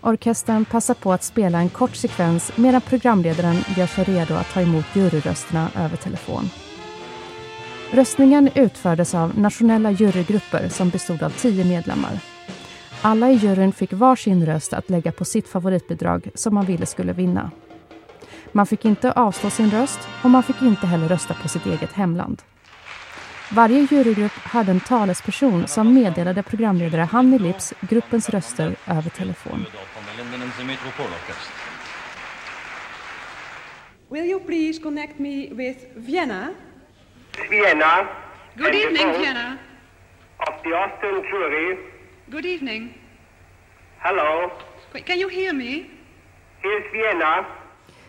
Orkestern 0.00 0.64
passar 0.64 0.94
på 0.94 1.12
att 1.12 1.24
spela 1.24 1.58
en 1.58 1.68
kort 1.68 1.96
sekvens 1.96 2.52
medan 2.56 2.80
programledaren 2.80 3.64
gör 3.76 3.86
sig 3.86 4.04
redo 4.04 4.34
att 4.34 4.52
ta 4.52 4.60
emot 4.60 4.84
juryrösterna 4.94 5.70
över 5.74 5.96
telefon. 5.96 6.50
Röstningen 7.96 8.50
utfördes 8.54 9.14
av 9.14 9.38
nationella 9.38 9.90
jurygrupper 9.90 10.68
som 10.68 10.90
bestod 10.90 11.22
av 11.22 11.30
tio 11.30 11.64
medlemmar. 11.64 12.18
Alla 13.02 13.30
i 13.30 13.34
juryn 13.34 13.72
fick 13.72 13.92
var 13.92 14.16
sin 14.16 14.46
röst 14.46 14.72
att 14.72 14.90
lägga 14.90 15.12
på 15.12 15.24
sitt 15.24 15.48
favoritbidrag 15.48 16.30
som 16.34 16.54
man 16.54 16.66
ville 16.66 16.86
skulle 16.86 17.12
vinna. 17.12 17.50
Man 18.52 18.66
fick 18.66 18.84
inte 18.84 19.12
avstå 19.12 19.50
sin 19.50 19.70
röst 19.70 19.98
och 20.22 20.30
man 20.30 20.42
fick 20.42 20.62
inte 20.62 20.86
heller 20.86 21.08
rösta 21.08 21.34
på 21.34 21.48
sitt 21.48 21.66
eget 21.66 21.92
hemland. 21.92 22.42
Varje 23.52 23.88
jurygrupp 23.90 24.32
hade 24.32 24.70
en 24.70 24.80
talesperson 24.80 25.66
som 25.66 25.94
meddelade 25.94 26.42
programledare 26.42 27.02
Hanni 27.02 27.38
Lips 27.38 27.74
gruppens 27.80 28.28
röster 28.28 28.76
över 28.86 29.10
telefon. 29.10 29.64
Will 34.10 34.24
you 34.24 34.40
please 34.40 34.82
connect 34.82 35.18
me 35.18 35.54
with 35.54 35.78
Vienna? 35.94 36.48
Vienna. 37.50 38.08
Good 38.56 38.74
evening, 38.74 39.12
Vienna. 39.20 39.58
Of 40.38 40.54
the 40.62 40.70
Austrian 40.74 41.22
jury. 41.30 41.78
Good 42.30 42.46
evening. 42.46 42.94
Hello. 43.98 44.50
Wait, 44.94 45.06
Can 45.06 45.18
you 45.18 45.28
hear 45.28 45.52
me? 45.52 45.86
Here's 46.62 46.92
Vienna. 46.92 47.44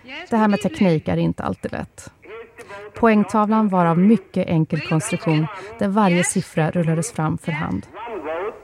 Yes. 0.06 0.30
Det 0.30 0.38
här 0.38 0.48
med 0.48 0.62
teknik 0.62 1.08
är 1.08 1.18
inte 1.18 1.44
alltid 1.44 1.72
lätt. 1.72 2.12
Poängtavlan 2.94 3.70
var 3.70 3.86
av 3.86 3.98
mycket 4.00 4.48
enkel 4.48 4.82
konstruktion 4.82 5.48
där 5.80 5.88
varje 5.88 6.24
siffra 6.24 6.72
rullades 6.72 7.14
fram 7.14 7.38
för 7.38 7.52
hand. 7.52 7.88
one 8.10 8.22
vote. 8.24 8.58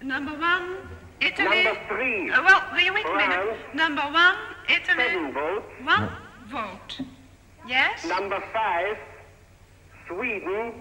Number 0.00 0.32
one, 0.32 0.76
Italy. 1.20 1.64
Number 1.64 1.74
three. 1.88 2.30
Uh, 2.30 2.44
well, 2.44 2.60
will 2.74 2.86
you 2.86 2.94
wait 2.94 3.06
a 3.06 3.16
minute? 3.16 3.56
Number 3.72 4.02
one, 4.04 4.36
Italy. 4.68 5.16
One 5.86 6.08
vote. 6.50 7.04
Yes. 7.68 8.04
Number 8.20 8.40
five. 8.52 8.96
Sweden. 10.14 10.72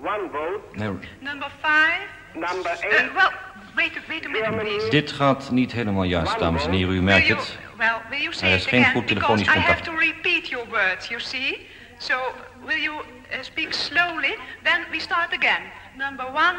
One 0.00 0.28
vote. 0.32 0.60
Nee, 0.72 0.88
Number 1.20 1.50
five. 1.62 2.06
Number 2.34 2.70
Uh, 2.72 3.00
eight. 3.00 3.12
well, 3.14 3.30
wait, 3.76 3.92
wait 4.08 4.26
a 4.26 4.28
minute, 4.28 4.50
please. 4.60 4.90
dit 4.90 5.12
gaat 5.12 5.50
niet 5.50 5.72
helemaal 5.72 6.04
juist, 6.04 6.38
dames 6.38 6.66
en 6.66 6.72
heren. 6.72 6.94
U 6.94 7.02
merkt 7.02 7.26
you, 7.26 7.38
het. 7.38 7.58
well, 7.78 7.96
will 8.10 8.20
you 8.20 8.32
say 8.32 8.48
Er 8.50 8.54
is 8.56 8.62
it 8.62 8.68
geen 8.68 8.80
again? 8.80 8.94
goed 8.94 9.06
telefonisch 9.08 9.46
I 9.46 9.50
have 9.50 9.66
contact. 9.66 9.84
to 9.84 9.92
repeat 9.96 10.48
your 10.48 10.66
words, 10.70 11.08
you 11.08 11.20
see. 11.20 11.66
So, 11.98 12.14
will 12.66 12.78
you 12.82 12.94
uh, 12.94 13.02
speak 13.42 13.72
slowly? 13.74 14.34
Then 14.62 14.80
we 14.90 14.98
start 15.00 15.32
again. 15.32 15.62
Number 15.98 16.24
one, 16.26 16.56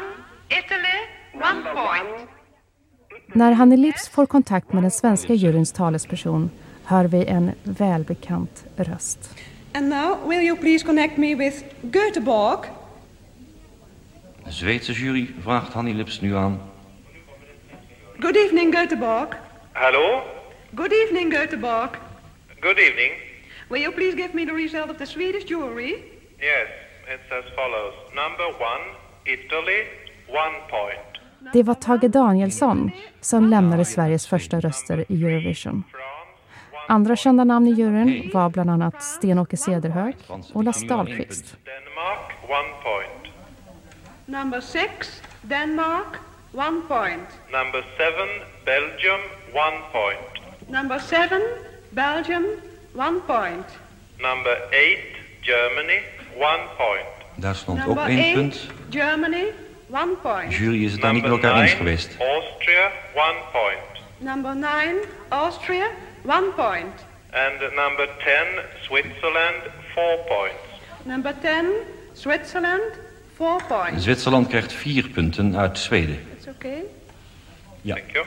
Italy, 0.48 0.98
one 1.32 1.54
Number 1.54 1.72
point. 1.72 2.04
one. 2.04 2.26
När 3.26 3.52
Hanni 3.52 3.76
Lips 3.76 4.08
får 4.08 4.26
kontakt 4.26 4.72
med 4.72 4.82
den 4.82 4.90
svenska 4.90 5.32
juryns 5.34 5.72
talesperson 5.72 6.50
hör 6.84 7.04
vi 7.04 7.24
en 7.26 7.54
välbekant 7.62 8.64
röst. 8.76 9.34
And 9.76 9.88
now, 9.88 10.26
will 10.26 10.40
you 10.40 10.56
please 10.56 10.84
connect 10.84 11.18
me 11.18 11.34
with 11.34 11.64
Göteborg? 11.90 12.64
De 14.44 14.50
Zweedse 14.50 14.92
jury 14.92 15.34
vraagt 15.44 15.72
Hanny 15.72 15.92
Lips 15.92 16.20
nu 16.20 16.36
aan. 16.36 16.60
Good 18.18 18.36
evening, 18.36 18.74
Göteborg. 18.74 19.28
Hello. 19.72 20.22
Good 20.70 20.92
evening, 20.92 21.32
Göteborg. 21.32 21.90
Good 22.60 22.78
evening. 22.78 23.12
Will 23.70 23.82
you 23.82 23.92
please 23.92 24.16
give 24.16 24.34
me 24.34 24.46
the 24.46 24.52
result 24.52 24.90
of 24.90 24.96
the 24.96 25.06
Swedish 25.06 25.44
jury? 25.44 25.90
Yes, 26.40 26.68
it's 27.14 27.32
as 27.38 27.44
follows. 27.54 27.94
Number 28.14 28.46
one, 28.58 28.84
Italy, 29.24 29.80
one 30.28 30.56
point. 30.70 31.52
Det 31.52 31.62
var 31.62 31.74
Tage 31.74 32.08
Danielsson 32.08 32.90
som 33.20 33.48
lämnade 33.48 33.84
Sveriges 33.84 34.26
första 34.26 34.60
röster 34.60 35.04
i 35.08 35.24
Eurovision. 35.24 35.84
Andra 36.88 37.16
kända 37.16 37.44
namn 37.44 37.66
i 37.66 37.70
juryn 37.72 38.30
var 38.34 38.48
bland 38.50 38.70
annat 38.70 39.02
Sten-Åke 39.02 39.56
Cederhök 39.56 40.16
och 40.52 40.64
Lasse 40.64 40.86
Dahlqvist. 40.86 41.56
Denmark, 41.64 42.32
one 42.48 42.70
point. 42.82 43.34
Number 44.26 44.60
six, 44.60 45.22
Denmark, 45.42 46.18
one 46.54 46.80
point. 46.88 47.28
Number 47.52 47.84
seven, 47.98 48.28
Belgium, 48.64 49.20
one 49.52 49.78
point. 49.92 50.26
Number 50.68 50.98
seven, 50.98 51.42
Belgium, 51.90 52.44
one 52.94 53.20
point. 53.26 53.66
Number 54.18 54.54
eight, 54.72 55.16
Germany, 55.42 56.00
one 56.38 56.64
point. 56.76 57.06
Daar 57.34 57.54
stond 57.54 57.78
ook 57.80 57.86
Number 57.86 58.04
één 58.06 58.18
eight, 58.18 58.34
punt. 58.34 58.66
Germany, 58.90 59.44
one 59.90 60.06
De 60.10 60.16
point. 60.22 60.52
jury 60.54 60.84
is 60.84 60.92
het 60.92 61.00
daar 61.00 61.12
niet 61.12 61.22
met 61.22 61.30
elkaar 61.30 61.60
eens 61.62 61.72
geweest. 61.72 62.16
Austria, 62.20 62.90
one 63.14 63.38
point. 63.52 64.04
Number 64.18 64.54
nine, 64.54 64.96
Austria, 65.28 65.86
one 66.28 66.52
point. 66.56 66.96
And 67.32 67.60
number 67.74 68.06
ten, 68.24 68.46
Switzerland, 68.88 69.60
four 69.94 70.16
points. 70.28 70.62
Number 71.04 71.32
ten, 71.42 71.74
Switzerland, 72.14 72.82
four 73.36 73.60
points. 73.68 74.04
Zwitserland 74.04 74.50
krijgt 74.50 74.72
vier 74.72 75.02
punten 75.14 75.56
uit 75.56 75.78
Zweden. 75.78 76.16
It's 76.38 76.48
okay. 76.48 76.84
Ja. 77.82 77.94
Thank 77.96 78.14
you. 78.14 78.24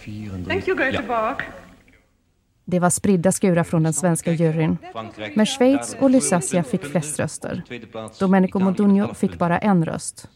Vier 0.00 0.34
en 0.34 0.44
drie. 0.44 0.46
Thank 0.46 0.66
you, 0.68 0.78
Ja. 0.78 0.90
Göteborg. 0.90 1.36
Det 2.64 2.78
var 2.80 2.90
spridda 2.90 3.32
skurar 3.32 3.64
från 3.64 3.82
den 3.82 3.92
svenska 3.92 4.32
juryn. 4.32 4.78
Men 5.34 5.46
Schweiz 5.46 5.96
och 6.00 6.10
Lusatia 6.10 6.62
fick 6.62 6.84
flest 6.84 7.18
röster. 7.20 7.62
Domenico 8.18 8.58
Modugno 8.58 9.14
fick 9.14 9.38
bara 9.38 9.58
en 9.58 9.84
röst. 9.84 10.28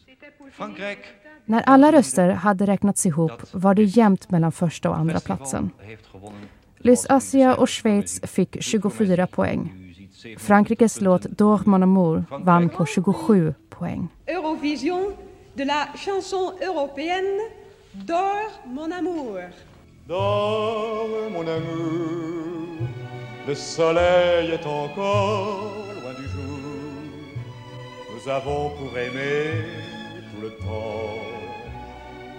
När 1.44 1.62
alla 1.62 1.92
röster 1.92 2.28
hade 2.30 2.66
räknats 2.66 3.06
ihop 3.06 3.32
var 3.52 3.74
det 3.74 3.82
jämnt 3.82 4.30
mellan 4.30 4.52
första 4.52 4.90
och 4.90 4.96
andra 4.96 5.20
platsen. 5.20 5.70
Gewonnen. 6.82 6.96
Lusatia 6.96 7.56
och 7.56 7.68
Schweiz 7.68 8.20
fick 8.22 8.62
24 8.62 9.26
poäng. 9.26 9.72
Frankrikes 10.38 11.00
låt 11.00 11.22
D'Or 11.22 11.60
mon 11.66 11.82
amour 11.82 12.24
vann 12.44 12.68
på 12.68 12.86
27 12.86 13.54
poäng. 13.70 14.08
Eurovision 14.26 15.14
de 15.54 15.64
la 15.64 15.88
chanson 15.96 16.52
européenne 16.60 17.50
D'or 17.92 18.50
mon 18.66 18.92
amour. 18.92 19.40
Dors, 20.08 21.30
mon 21.32 21.46
amour, 21.46 22.88
le 23.46 23.54
soleil 23.54 24.50
est 24.50 24.66
encore 24.66 25.72
loin 26.02 26.14
du 26.14 26.28
jour. 26.28 26.60
Nous 28.14 28.28
avons 28.28 28.70
pour 28.70 28.98
aimer 28.98 29.64
tout 30.30 30.42
le 30.42 30.50
temps, 30.50 31.20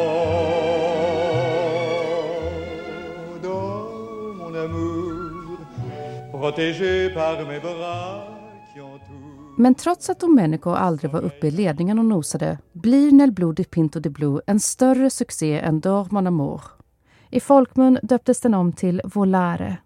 Men 9.57 9.75
trots 9.75 10.11
att 10.11 10.21
Domenico 10.21 10.71
aldrig 10.71 11.11
var 11.11 11.21
uppe 11.21 11.47
i 11.47 11.51
ledningen 11.51 11.99
och 11.99 12.05
nosade 12.05 12.59
blir 12.73 13.13
Nel 13.13 13.33
Blue 13.33 13.55
di 13.55 13.65
Pinto 13.65 14.01
di 14.01 14.11
Blue 14.11 14.41
en 14.47 14.61
större 14.61 15.11
succé 15.11 15.59
än 15.59 15.81
D'Or 15.81 16.07
mon 16.11 16.27
amour. 16.27 16.61
I 17.31 17.41
folkmun 17.41 17.99
döptes 18.03 18.41
den 18.41 18.55
om 18.55 18.73
till 18.73 19.01
Volare. 19.05 19.77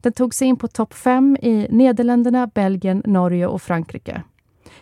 Den 0.00 0.12
tog 0.12 0.34
sig 0.34 0.48
in 0.48 0.56
på 0.56 0.68
topp 0.68 0.94
fem 0.94 1.36
i 1.42 1.66
Nederländerna, 1.70 2.46
Belgien, 2.46 3.02
Norge 3.06 3.46
och 3.46 3.62
Frankrike. 3.62 4.22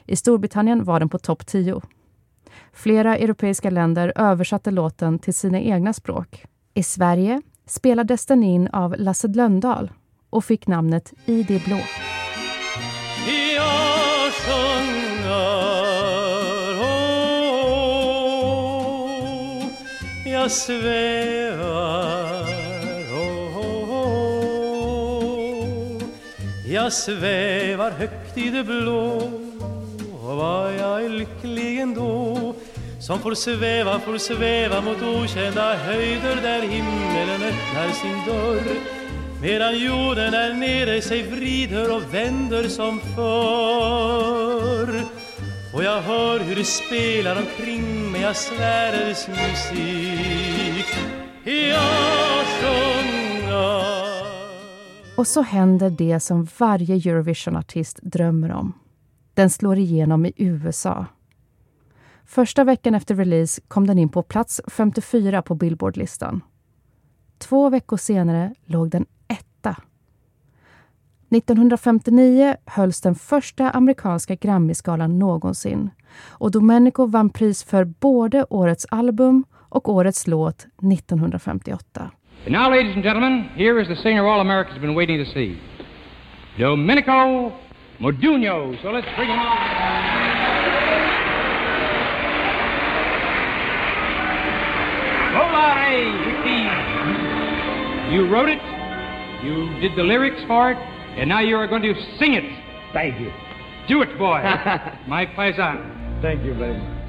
I 0.07 0.17
Storbritannien 0.17 0.85
var 0.85 1.01
den 1.01 1.09
på 1.09 1.19
topp 1.19 1.47
10. 1.47 1.81
Flera 2.73 3.17
europeiska 3.17 3.71
länder 3.71 4.13
översatte 4.17 4.71
låten 4.71 5.19
till 5.19 5.35
sina 5.35 5.61
egna 5.61 5.93
språk. 5.93 6.45
I 6.75 6.83
Sverige 6.83 7.43
spelades 7.67 8.27
den 8.27 8.43
in 8.43 8.69
av 8.69 8.95
Lasse 8.99 9.29
Lönndahl 9.29 9.91
och 10.33 10.45
fick 10.45 10.67
namnet 10.67 11.13
I 11.27 11.43
det 11.43 11.65
blå. 11.65 11.79
Jag 13.55 14.33
sjunger, 14.33 15.33
oh, 16.83 17.63
jag 20.25 20.51
svävar, 20.51 21.63
oh, 23.15 23.63
Jag 26.67 26.93
svävar 26.93 27.91
högt 27.91 28.39
i 28.39 28.51
det 28.51 28.65
blå 28.65 29.31
och 30.13 30.37
vad 30.37 30.75
jag 30.75 31.05
är 31.05 31.09
lycklig 31.09 31.81
ändå 31.81 32.55
som 33.01 33.19
får 33.19 33.35
sväva, 33.35 34.01
får 34.01 34.19
sväva 34.19 34.81
mot 34.81 35.03
okända 35.03 35.77
höjder 35.77 36.37
där 36.43 36.63
himmelen 36.63 37.43
öppnar 37.43 37.89
sin 37.89 38.25
dörr 38.27 39.02
medan 39.43 39.79
jorden 39.79 40.33
där 40.33 40.55
nere 40.55 41.03
sig 41.03 41.23
vrider 41.23 41.97
och 41.97 42.15
vänder 42.15 42.69
som 42.69 43.01
förr 43.01 45.03
och 45.75 45.85
jag 45.85 46.01
hör 46.01 46.41
hur 46.41 46.57
det 46.57 46.65
spelar 46.65 47.37
omkring 47.37 48.13
mig, 48.13 48.27
av 48.27 48.33
svär 48.33 49.09
musik 49.29 50.87
jag 51.45 52.47
sjunger... 52.47 53.83
Och 55.17 55.27
så 55.27 55.43
händer 55.43 55.91
det 55.91 56.21
som 56.21 56.49
varje 56.59 56.95
Eurovision-artist 56.95 57.99
drömmer 58.03 58.53
om. 58.53 58.73
Den 59.35 59.51
slår 59.51 59.79
igenom 59.79 60.27
i 60.27 60.33
USA. 60.37 61.07
Första 62.25 62.65
veckan 62.65 62.95
efter 62.95 63.15
release 63.15 63.61
kom 63.69 63.87
den 63.87 63.99
in 63.99 64.09
på 64.09 64.23
plats 64.23 64.61
54 64.67 65.43
på 65.43 65.55
Billboard-listan. 65.55 66.41
Två 67.39 67.71
veckor 67.71 67.97
senare 67.97 68.55
låg 68.65 68.91
den 68.91 69.07
etta. 69.63 69.77
1959 71.31 72.57
hölls 72.67 73.01
den 73.01 73.15
första 73.15 73.71
amerikanska 73.71 74.35
Grammyskalan 74.35 75.19
någonsin 75.19 75.91
och 76.29 76.51
Domenico 76.51 77.07
vann 77.07 77.31
pris 77.31 77.65
för 77.65 77.85
både 77.85 78.47
årets 78.51 78.87
album 78.91 79.45
och 79.69 79.89
årets 79.89 80.27
låt 80.27 80.67
1958. 80.93 82.11
And 82.45 82.53
now, 82.53 82.71
ladies 82.71 82.95
and 82.95 83.05
gentlemen, 83.05 83.45
here 83.55 83.83
is 83.83 83.89
the 83.89 83.97
singer 83.97 84.25
all 84.25 84.41
America's 84.41 84.81
been 84.81 84.95
waiting 84.95 85.25
to 85.25 85.31
see. 85.33 85.57
Domenico 86.59 87.53
Modugno. 87.99 88.77
So 88.83 88.91
let's 88.91 89.07
bring 89.17 89.31
him 89.31 89.39
on. 89.39 89.57
Volare, 95.35 96.33
You 98.13 98.27
wrote 98.27 98.51
it, 98.51 98.61
you 99.45 99.81
did 99.81 99.93
the 99.97 100.03
lyrics 100.03 100.43
for 100.47 100.71
it, 100.71 100.79
and 101.19 101.29
now 101.29 101.41
you 101.41 101.59
are 101.59 101.67
going 101.67 101.95
to 101.95 102.01
sing 102.19 102.35
it. 102.35 102.45
Thank 102.93 103.21
you. 103.21 103.31
Do 103.89 104.03
it, 104.03 104.19
boy. 104.19 104.41
My 105.09 105.27
paisan. 105.27 105.79
Thank 106.23 106.45
you 106.45 106.55
very 106.55 106.79
much. 106.79 107.03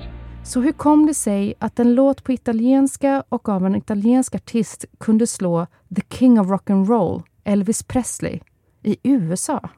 Så 0.44 0.62
hur 0.62 0.72
kom 0.72 1.06
det 1.06 1.14
sig 1.14 1.54
att 1.60 1.80
en 1.80 1.96
låt 1.96 2.24
på 2.24 2.32
italienska 2.32 3.24
och 3.30 3.50
av 3.50 3.66
en 3.66 3.76
italiensk 3.76 4.36
artist 4.36 4.86
kunde 4.98 5.28
slå 5.28 5.68
the 5.96 6.02
king 6.10 6.40
of 6.40 6.50
rock 6.50 6.70
and 6.70 6.90
roll, 6.90 7.22
Elvis 7.44 7.84
Presley, 7.84 8.40
i 8.84 8.98
USA? 9.04 9.70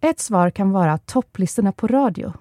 Ett 0.00 0.20
svar 0.20 0.50
kan 0.50 0.70
vara 0.70 0.98
topplistorna 0.98 1.72
på 1.72 1.86
radio. 1.86 2.32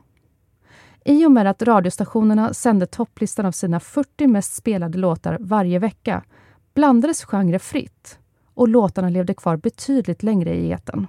I 1.06 1.26
och 1.26 1.32
med 1.32 1.48
att 1.48 1.62
radiostationerna 1.62 2.54
sände 2.54 2.86
topplistan 2.86 3.46
av 3.46 3.52
sina 3.52 3.80
40 3.80 4.28
mest 4.28 4.56
spelade 4.56 4.98
låtar 4.98 5.38
varje 5.40 5.80
vecka 5.80 6.24
blandades 6.74 7.26
genrer 7.26 7.60
fritt 7.60 8.20
och 8.58 8.68
låtarna 8.68 9.10
levde 9.10 9.34
kvar 9.34 9.58
betydligt 9.58 10.24
längre 10.24 10.56
i 10.56 10.72
etern. 10.72 11.08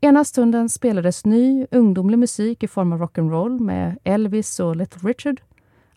Ena 0.00 0.24
stunden 0.24 0.68
spelades 0.68 1.24
ny, 1.24 1.66
ungdomlig 1.70 2.18
musik 2.18 2.62
i 2.62 2.68
form 2.68 2.92
av 2.92 3.00
rock'n'roll 3.00 3.60
med 3.60 3.98
Elvis 4.04 4.60
och 4.60 4.76
Little 4.76 5.08
Richard. 5.08 5.40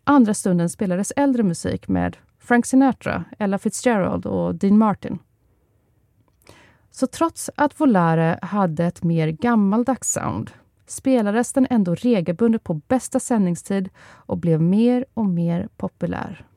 Andra 0.03 0.33
stunden 0.33 0.69
spelades 0.69 1.11
äldre 1.15 1.43
musik 1.43 1.87
med 1.87 2.17
Frank 2.39 2.65
Sinatra, 2.65 3.25
Ella 3.37 3.57
Fitzgerald 3.57 4.25
och 4.25 4.55
Dean 4.55 4.77
Martin. 4.77 5.19
Så 6.91 7.07
trots 7.07 7.49
att 7.55 7.79
Volare 7.79 8.39
hade 8.41 8.85
ett 8.85 9.03
mer 9.03 9.27
gammaldags 9.27 10.11
sound 10.11 10.51
spelades 10.87 11.53
den 11.53 11.67
ändå 11.69 11.95
regelbundet 11.95 12.63
på 12.63 12.73
bästa 12.73 13.19
sändningstid 13.19 13.89
och 13.99 14.37
blev 14.37 14.61
mer 14.61 15.05
och 15.13 15.25
mer 15.25 15.69
populär. 15.77 16.48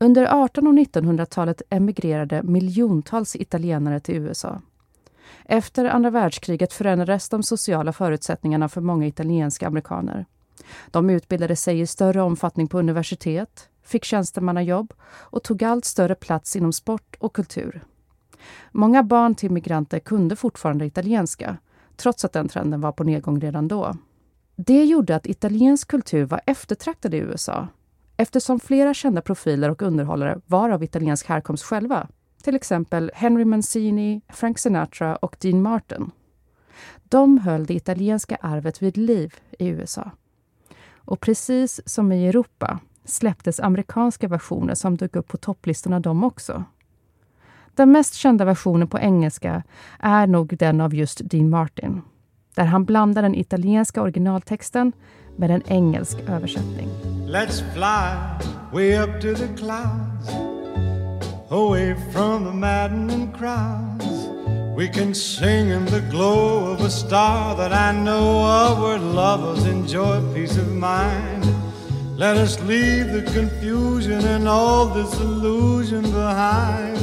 Under 0.00 0.22
1800 0.22 0.82
och 0.82 0.88
1900-talet 0.88 1.62
emigrerade 1.70 2.42
miljontals 2.42 3.36
italienare 3.36 4.00
till 4.00 4.14
USA. 4.14 4.60
Efter 5.44 5.84
andra 5.84 6.10
världskriget 6.10 6.72
förändrades 6.72 7.28
de 7.28 7.42
sociala 7.42 7.92
förutsättningarna 7.92 8.68
för 8.68 8.80
många 8.80 9.06
italienska 9.06 9.66
amerikaner. 9.66 10.26
De 10.90 11.10
utbildade 11.10 11.56
sig 11.56 11.80
i 11.80 11.86
större 11.86 12.22
omfattning 12.22 12.68
på 12.68 12.78
universitet, 12.78 13.68
fick 13.84 14.04
tjänstemannajobb 14.04 14.92
och 15.02 15.42
tog 15.42 15.64
allt 15.64 15.84
större 15.84 16.14
plats 16.14 16.56
inom 16.56 16.72
sport 16.72 17.16
och 17.18 17.34
kultur. 17.34 17.84
Många 18.72 19.02
barn 19.02 19.34
till 19.34 19.50
migranter 19.50 19.98
kunde 19.98 20.36
fortfarande 20.36 20.86
italienska, 20.86 21.56
trots 21.96 22.24
att 22.24 22.32
den 22.32 22.48
trenden 22.48 22.80
var 22.80 22.92
på 22.92 23.04
nedgång 23.04 23.40
redan 23.40 23.68
då. 23.68 23.94
Det 24.56 24.84
gjorde 24.84 25.16
att 25.16 25.26
italiensk 25.26 25.88
kultur 25.88 26.24
var 26.24 26.40
eftertraktad 26.46 27.14
i 27.14 27.18
USA 27.18 27.68
eftersom 28.20 28.60
flera 28.60 28.94
kända 28.94 29.22
profiler 29.22 29.70
och 29.70 29.82
underhållare 29.82 30.40
var 30.46 30.70
av 30.70 30.82
italiensk 30.82 31.26
härkomst 31.26 31.64
själva. 31.64 32.08
Till 32.42 32.56
exempel 32.56 33.10
Henry 33.14 33.44
Mancini, 33.44 34.20
Frank 34.28 34.58
Sinatra 34.58 35.16
och 35.16 35.36
Dean 35.40 35.62
Martin. 35.62 36.10
De 37.04 37.38
höll 37.38 37.66
det 37.66 37.74
italienska 37.74 38.36
arvet 38.40 38.82
vid 38.82 38.96
liv 38.96 39.34
i 39.58 39.66
USA. 39.66 40.10
Och 40.96 41.20
precis 41.20 41.80
som 41.84 42.12
i 42.12 42.28
Europa 42.28 42.78
släpptes 43.04 43.60
amerikanska 43.60 44.28
versioner 44.28 44.74
som 44.74 44.96
dök 44.96 45.16
upp 45.16 45.28
på 45.28 45.36
topplistorna 45.36 46.00
de 46.00 46.24
också. 46.24 46.64
Den 47.74 47.92
mest 47.92 48.14
kända 48.14 48.44
versionen 48.44 48.88
på 48.88 48.98
engelska 48.98 49.62
är 49.98 50.26
nog 50.26 50.56
den 50.56 50.80
av 50.80 50.94
just 50.94 51.20
Dean 51.30 51.50
Martin, 51.50 52.02
där 52.54 52.64
han 52.64 52.84
blandar 52.84 53.22
den 53.22 53.34
italienska 53.34 54.02
originaltexten 54.02 54.92
med 55.38 55.50
en 55.50 55.62
engelsk 55.68 56.16
översättning. 56.28 56.88
Let's 57.26 57.62
fly 57.74 58.16
way 58.72 58.98
up 58.98 59.20
to 59.20 59.34
the 59.34 59.48
clouds, 59.56 60.28
away 61.50 61.94
from 62.12 62.44
the 62.44 62.52
maddening 62.52 63.32
crowds. 63.32 64.28
We 64.76 64.88
can 64.88 65.14
sing 65.14 65.70
in 65.70 65.86
the 65.86 66.00
glow 66.10 66.72
of 66.72 66.80
a 66.80 66.90
star 66.90 67.56
that 67.56 67.72
I 67.72 67.92
know 67.92 68.44
of 68.44 68.78
where 68.80 68.98
lovers 68.98 69.66
enjoy 69.66 70.20
peace 70.34 70.56
of 70.56 70.68
mind. 70.68 71.44
Let 72.16 72.36
us 72.36 72.60
leave 72.60 73.12
the 73.12 73.22
confusion 73.22 74.24
and 74.24 74.48
all 74.48 74.86
this 74.86 75.20
illusion 75.20 76.02
behind. 76.02 76.98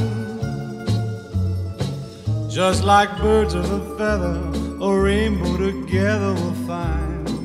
Just 2.50 2.84
like 2.84 3.10
birds 3.18 3.54
of 3.54 3.70
a 3.70 3.80
feather, 3.98 4.40
a 4.80 5.00
rainbow 5.00 5.56
together 5.56 6.32
we'll 6.34 6.66
find. 6.66 7.35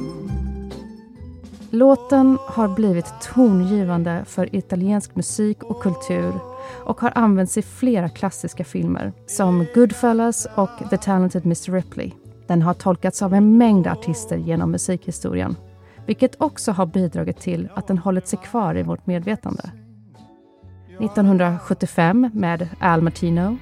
Låten 1.73 2.37
har 2.47 2.67
blivit 2.67 3.13
tongivande 3.33 4.23
för 4.25 4.55
italiensk 4.55 5.15
musik 5.15 5.63
och 5.63 5.81
kultur 5.81 6.33
och 6.85 7.01
har 7.01 7.11
använts 7.15 7.57
i 7.57 7.61
flera 7.61 8.09
klassiska 8.09 8.63
filmer 8.63 9.13
som 9.27 9.65
Goodfellas 9.75 10.47
och 10.55 10.89
The 10.89 10.97
Talented 10.97 11.45
Mr 11.45 11.71
Ripley. 11.71 12.11
Den 12.47 12.61
har 12.61 12.73
tolkats 12.73 13.21
av 13.21 13.33
en 13.33 13.57
mängd 13.57 13.87
artister 13.87 14.37
genom 14.37 14.71
musikhistorien 14.71 15.55
vilket 16.05 16.41
också 16.41 16.71
har 16.71 16.85
bidragit 16.85 17.39
till 17.39 17.69
att 17.75 17.87
den 17.87 17.97
hållit 17.97 18.27
sig 18.27 18.39
kvar 18.39 18.77
i 18.77 18.83
vårt 18.83 19.07
medvetande. 19.07 19.71
1975 20.99 22.29
med 22.33 22.67
Al 22.79 23.01
Martino 23.01 23.57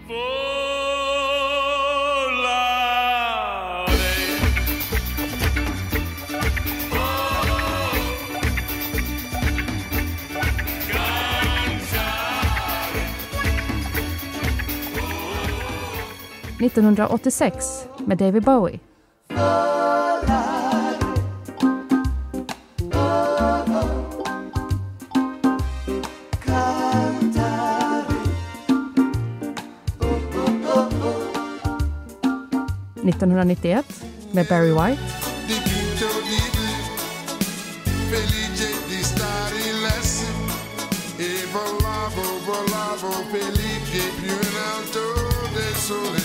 1986 16.59 17.87
med 18.05 18.17
David 18.17 18.41
Bowie. 18.41 18.79
...1991 33.03 33.83
med 34.33 34.45
Barry 34.49 34.71
White. 34.71 35.19
1992 45.89 46.18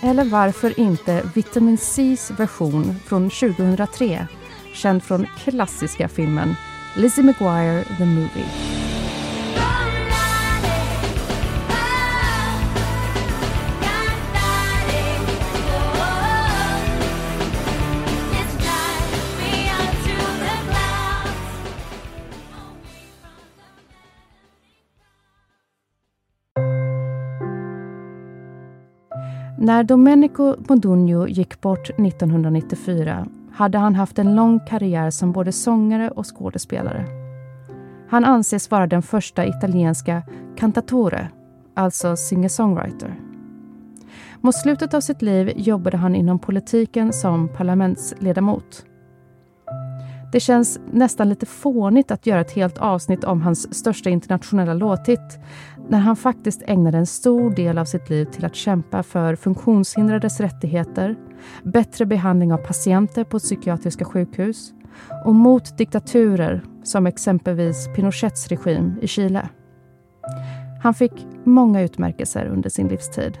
eller 0.00 0.24
varför 0.24 0.80
inte 0.80 1.30
Vitamin 1.34 1.76
C's 1.76 2.36
version 2.36 2.94
från 3.06 3.30
2003, 3.30 4.26
känd 4.74 5.02
från 5.02 5.26
klassiska 5.44 6.08
filmen 6.08 6.54
Lizzie 6.96 7.24
McGuire 7.24 7.84
The 7.98 8.04
Movie. 8.04 8.77
När 29.68 29.84
Domenico 29.84 30.56
Modugno 30.68 31.26
gick 31.26 31.60
bort 31.60 31.90
1994 31.90 33.26
hade 33.52 33.78
han 33.78 33.94
haft 33.94 34.18
en 34.18 34.34
lång 34.34 34.60
karriär 34.60 35.10
som 35.10 35.32
både 35.32 35.52
sångare 35.52 36.10
och 36.10 36.36
skådespelare. 36.36 37.04
Han 38.08 38.24
anses 38.24 38.70
vara 38.70 38.86
den 38.86 39.02
första 39.02 39.46
italienska 39.46 40.22
cantatore, 40.56 41.28
alltså 41.74 42.16
singer-songwriter. 42.16 43.14
Mot 44.40 44.54
slutet 44.54 44.94
av 44.94 45.00
sitt 45.00 45.22
liv 45.22 45.52
jobbade 45.56 45.96
han 45.96 46.14
inom 46.14 46.38
politiken 46.38 47.12
som 47.12 47.48
parlamentsledamot. 47.48 48.84
Det 50.32 50.40
känns 50.40 50.80
nästan 50.92 51.28
lite 51.28 51.46
fånigt 51.46 52.10
att 52.10 52.26
göra 52.26 52.40
ett 52.40 52.52
helt 52.52 52.78
avsnitt 52.78 53.24
om 53.24 53.42
hans 53.42 53.74
största 53.74 54.10
internationella 54.10 54.74
låthit 54.74 55.38
när 55.88 55.98
han 55.98 56.16
faktiskt 56.16 56.62
ägnade 56.66 56.98
en 56.98 57.06
stor 57.06 57.50
del 57.50 57.78
av 57.78 57.84
sitt 57.84 58.10
liv 58.10 58.24
till 58.24 58.44
att 58.44 58.54
kämpa 58.54 59.02
för 59.02 59.36
funktionshindrades 59.36 60.40
rättigheter, 60.40 61.16
bättre 61.62 62.06
behandling 62.06 62.52
av 62.52 62.58
patienter 62.58 63.24
på 63.24 63.38
psykiatriska 63.38 64.04
sjukhus 64.04 64.72
och 65.24 65.34
mot 65.34 65.78
diktaturer 65.78 66.62
som 66.82 67.06
exempelvis 67.06 67.88
Pinochets 67.94 68.48
regim 68.48 68.98
i 69.02 69.06
Chile. 69.06 69.48
Han 70.82 70.94
fick 70.94 71.26
många 71.44 71.82
utmärkelser 71.82 72.46
under 72.46 72.70
sin 72.70 72.88
livstid. 72.88 73.38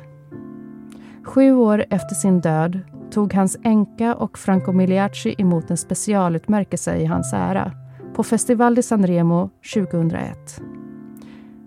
Sju 1.24 1.52
år 1.52 1.84
efter 1.90 2.14
sin 2.14 2.40
död 2.40 2.80
tog 3.10 3.34
hans 3.34 3.58
änka 3.62 4.14
och 4.14 4.38
Franco 4.38 4.72
Migliacci 4.72 5.34
emot 5.38 5.70
en 5.70 5.76
specialutmärkelse 5.76 6.96
i 6.96 7.04
hans 7.04 7.32
ära 7.32 7.72
på 8.14 8.22
Festival 8.22 8.74
di 8.74 8.82
Sanremo 8.82 9.50
2001. 9.74 10.60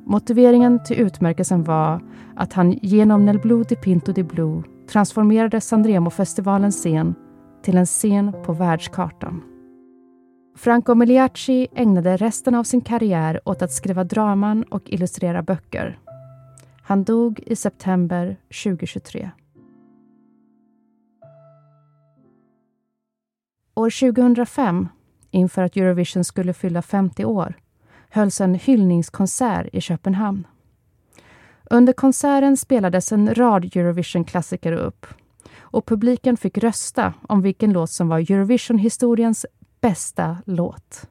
Motiveringen 0.06 0.84
till 0.84 1.00
utmärkelsen 1.00 1.64
var 1.64 2.02
att 2.36 2.54
han 2.54 2.72
genom 2.72 3.26
Nel 3.26 3.40
Blue 3.40 3.64
di 3.70 3.76
Pinto 3.76 4.12
di 4.12 4.24
Blue 4.24 4.64
transformerade 4.90 5.62
Sanremo-festivalens 5.62 6.76
scen 6.76 7.16
till 7.64 7.78
en 7.78 7.86
scen 7.86 8.34
på 8.46 8.54
världskartan. 8.54 9.44
Franco 10.58 10.96
Migliacci 10.96 11.68
ägnade 11.76 12.18
resten 12.18 12.56
av 12.56 12.64
sin 12.64 12.82
karriär 12.82 13.40
åt 13.46 13.62
att 13.62 13.72
skriva 13.72 14.04
draman 14.04 14.64
och 14.64 14.90
illustrera 14.90 15.42
böcker. 15.42 16.00
Han 16.84 17.04
dog 17.04 17.40
i 17.46 17.56
september 17.56 18.38
2023. 18.64 19.32
År 23.76 24.12
2005, 24.12 24.88
inför 25.32 25.62
att 25.62 25.78
Eurovision 25.78 26.24
skulle 26.24 26.54
fylla 26.54 26.82
50 26.82 27.26
år, 27.26 27.56
hölls 28.12 28.42
en 28.42 28.56
hyllningskonsert 28.56 29.68
i 29.74 29.82
Köpenhamn. 29.82 30.48
Under 31.70 31.94
konserten 31.94 32.58
spelades 32.58 33.12
en 33.12 33.36
rad 33.36 33.76
Eurovision-klassiker 33.76 34.72
upp 34.72 35.06
och 35.60 35.86
publiken 35.86 36.38
fick 36.38 36.58
rösta 36.58 37.14
om 37.28 37.42
vilken 37.42 37.74
låt 37.74 37.90
som 37.90 38.08
var 38.08 38.20
Eurovision-historiens 38.20 39.46
bästa 39.82 40.38
låt. 40.46 41.08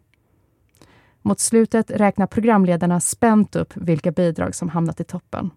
Mot 1.22 1.40
slutet 1.40 1.90
räknar 1.90 2.26
programledarna 2.26 3.00
spänt 3.00 3.56
upp 3.56 3.76
vilka 3.76 4.12
bidrag 4.12 4.54
som 4.54 4.68
hamnat 4.68 5.00
i 5.00 5.04
toppen. 5.04 5.50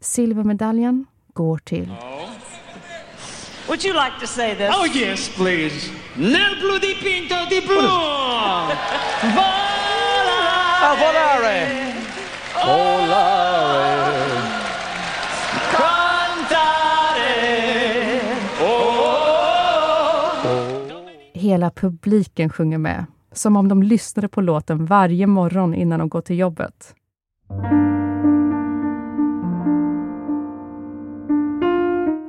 Silvermedaljen 0.00 1.06
går 1.32 1.58
till... 1.58 1.92
Would 3.68 3.84
you 3.84 3.94
like 3.94 4.18
to 4.20 4.26
say 4.26 4.54
this? 4.54 4.70
Oh, 4.70 4.96
yes, 4.96 5.36
please. 5.36 5.90
Nel 6.16 6.56
blu 6.60 6.78
di 6.78 6.94
pinto 6.94 7.34
Ah, 10.80 10.96
volare! 10.96 11.68
Volare! 12.66 13.98
Hela 21.32 21.70
publiken 21.70 22.50
sjunger 22.50 22.78
med, 22.78 23.04
som 23.32 23.56
om 23.56 23.68
de 23.68 23.82
lyssnade 23.82 24.28
på 24.28 24.40
låten 24.40 24.86
varje 24.86 25.26
morgon 25.26 25.74
innan 25.74 25.98
de 25.98 26.08
går 26.08 26.20
till 26.20 26.38
jobbet. 26.38 26.94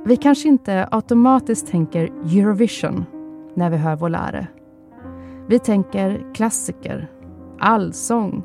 Vi 0.06 0.18
kanske 0.18 0.48
inte 0.48 0.88
automatiskt 0.92 1.68
tänker 1.68 2.06
Eurovision 2.06 3.06
när 3.54 3.70
vi 3.70 3.78
hör 3.78 3.96
Volare. 3.96 4.48
Vi 5.48 5.60
tänker 5.60 6.34
klassiker, 6.34 7.08
allsång, 7.60 8.44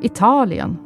Italien. 0.00 0.78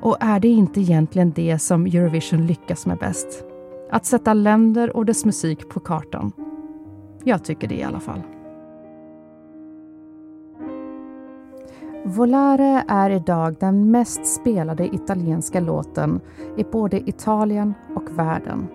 Och 0.00 0.16
är 0.20 0.40
det 0.40 0.48
inte 0.48 0.80
egentligen 0.80 1.32
det 1.32 1.58
som 1.58 1.86
Eurovision 1.86 2.46
lyckas 2.46 2.86
med 2.86 2.98
bäst? 2.98 3.44
Att 3.90 4.06
sätta 4.06 4.34
länder 4.34 4.96
och 4.96 5.06
dess 5.06 5.24
musik 5.24 5.68
på 5.68 5.80
kartan. 5.80 6.32
Jag 7.24 7.44
tycker 7.44 7.68
det 7.68 7.74
i 7.74 7.82
alla 7.82 8.00
fall. 8.00 8.22
Volare 12.04 12.84
är 12.88 13.10
idag 13.10 13.56
den 13.60 13.90
mest 13.90 14.26
spelade 14.26 14.94
italienska 14.94 15.60
låten 15.60 16.20
i 16.56 16.64
både 16.64 17.08
Italien 17.08 17.74
och 17.96 18.18
världen. 18.18 18.68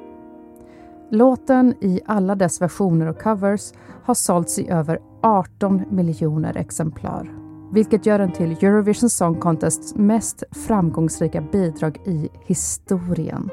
Låten 1.11 1.73
i 1.81 2.01
alla 2.05 2.35
dess 2.35 2.61
versioner 2.61 3.07
och 3.07 3.21
covers 3.21 3.73
har 4.03 4.13
sålts 4.13 4.59
i 4.59 4.69
över 4.69 4.99
18 5.21 5.81
miljoner 5.89 6.57
exemplar 6.57 7.38
vilket 7.71 8.05
gör 8.05 8.19
den 8.19 8.31
till 8.31 8.51
Eurovision 8.51 9.09
Song 9.09 9.39
Contests 9.39 9.95
mest 9.95 10.43
framgångsrika 10.51 11.41
bidrag 11.41 11.97
i 12.05 12.29
historien. 12.45 13.49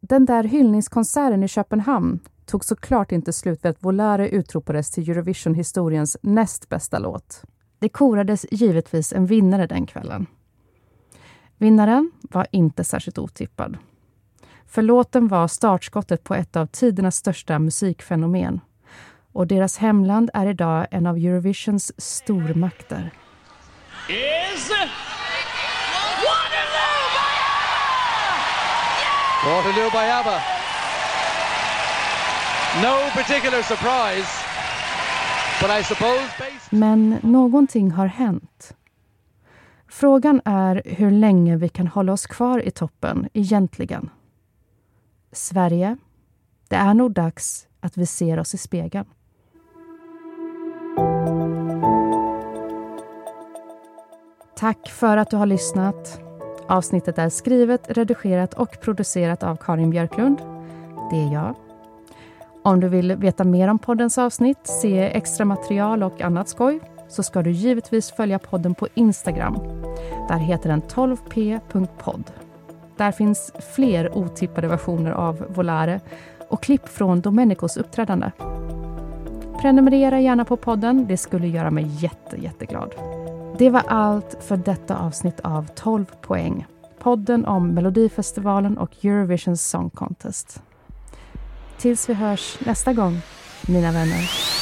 Den 0.00 0.24
där 0.26 0.44
hyllningskonserten 0.44 1.42
i 1.42 1.48
Köpenhamn 1.48 2.20
tog 2.46 2.64
såklart 2.64 3.12
inte 3.12 3.32
slut 3.32 3.64
vid 3.64 3.70
att 3.70 3.84
Volare 3.84 4.28
utropades 4.28 4.90
till 4.90 5.10
Eurovision-historiens 5.10 6.16
näst 6.22 6.68
bästa 6.68 6.98
låt. 6.98 7.42
Det 7.78 7.88
korades 7.88 8.46
givetvis 8.50 9.12
en 9.12 9.26
vinnare 9.26 9.66
den 9.66 9.86
kvällen. 9.86 10.26
Vinnaren 11.58 12.10
var 12.22 12.46
inte 12.52 12.84
särskilt 12.84 13.18
otippad. 13.18 13.78
För 14.68 14.82
låten 14.82 15.28
var 15.28 15.48
startskottet 15.48 16.24
på 16.24 16.34
ett 16.34 16.56
av 16.56 16.66
tidernas 16.66 17.16
största 17.16 17.58
musikfenomen. 17.58 18.60
Och 19.32 19.46
deras 19.46 19.78
hemland 19.78 20.30
är 20.34 20.46
idag 20.46 20.86
en 20.90 21.06
av 21.06 21.16
Eurovisions 21.16 21.92
stormakter. 21.98 23.10
Is... 24.08 24.70
Waterloo 29.46 29.90
by 29.90 30.10
ABBA. 30.10 30.40
No 32.82 33.10
particular 33.14 33.62
surprise, 33.62 34.28
but 35.60 35.70
I 35.70 35.84
suppose 35.84 36.28
based... 36.38 36.72
Men 36.78 37.18
någonting 37.22 37.90
har 37.90 38.06
hänt. 38.06 38.74
Frågan 39.88 40.40
är 40.44 40.82
hur 40.84 41.10
länge 41.10 41.56
vi 41.56 41.68
kan 41.68 41.86
hålla 41.86 42.12
oss 42.12 42.26
kvar 42.26 42.58
i 42.66 42.70
toppen 42.70 43.28
egentligen. 43.32 44.10
Sverige, 45.36 45.96
det 46.68 46.76
är 46.76 46.94
nog 46.94 47.12
dags 47.12 47.66
att 47.80 47.96
vi 47.96 48.06
ser 48.06 48.38
oss 48.38 48.54
i 48.54 48.58
spegeln. 48.58 49.06
Tack 54.56 54.88
för 54.88 55.16
att 55.16 55.30
du 55.30 55.36
har 55.36 55.46
lyssnat. 55.46 56.20
Avsnittet 56.68 57.18
är 57.18 57.28
skrivet, 57.28 57.80
redigerat 57.88 58.54
och 58.54 58.80
producerat 58.80 59.42
av 59.42 59.56
Karin 59.56 59.90
Björklund. 59.90 60.38
Det 61.10 61.16
är 61.16 61.32
jag. 61.32 61.54
Om 62.62 62.80
du 62.80 62.88
vill 62.88 63.16
veta 63.16 63.44
mer 63.44 63.68
om 63.68 63.78
poddens 63.78 64.18
avsnitt, 64.18 64.58
se 64.64 64.98
extra 64.98 65.44
material 65.44 66.02
och 66.02 66.20
annat 66.20 66.48
skoj 66.48 66.80
så 67.08 67.22
ska 67.22 67.42
du 67.42 67.50
givetvis 67.50 68.10
följa 68.10 68.38
podden 68.38 68.74
på 68.74 68.88
Instagram. 68.94 69.54
Där 70.28 70.38
heter 70.38 70.68
den 70.68 70.82
12p.podd. 70.82 72.45
Där 72.96 73.12
finns 73.12 73.52
fler 73.74 74.16
otippade 74.16 74.68
versioner 74.68 75.10
av 75.10 75.44
Volare 75.48 76.00
och 76.48 76.62
klipp 76.62 76.88
från 76.88 77.20
Domenicos 77.20 77.76
uppträdande. 77.76 78.30
Prenumerera 79.60 80.20
gärna 80.20 80.44
på 80.44 80.56
podden, 80.56 81.06
det 81.06 81.16
skulle 81.16 81.48
göra 81.48 81.70
mig 81.70 81.86
jätte, 81.86 82.36
jätteglad. 82.36 82.94
Det 83.58 83.70
var 83.70 83.82
allt 83.86 84.36
för 84.40 84.56
detta 84.56 84.96
avsnitt 84.96 85.40
av 85.40 85.66
12 85.74 86.04
poäng. 86.20 86.66
Podden 86.98 87.46
om 87.46 87.68
Melodifestivalen 87.68 88.78
och 88.78 89.04
Eurovision 89.04 89.56
Song 89.56 89.90
Contest. 89.90 90.62
Tills 91.78 92.08
vi 92.08 92.14
hörs 92.14 92.58
nästa 92.66 92.92
gång, 92.92 93.20
mina 93.68 93.92
vänner. 93.92 94.55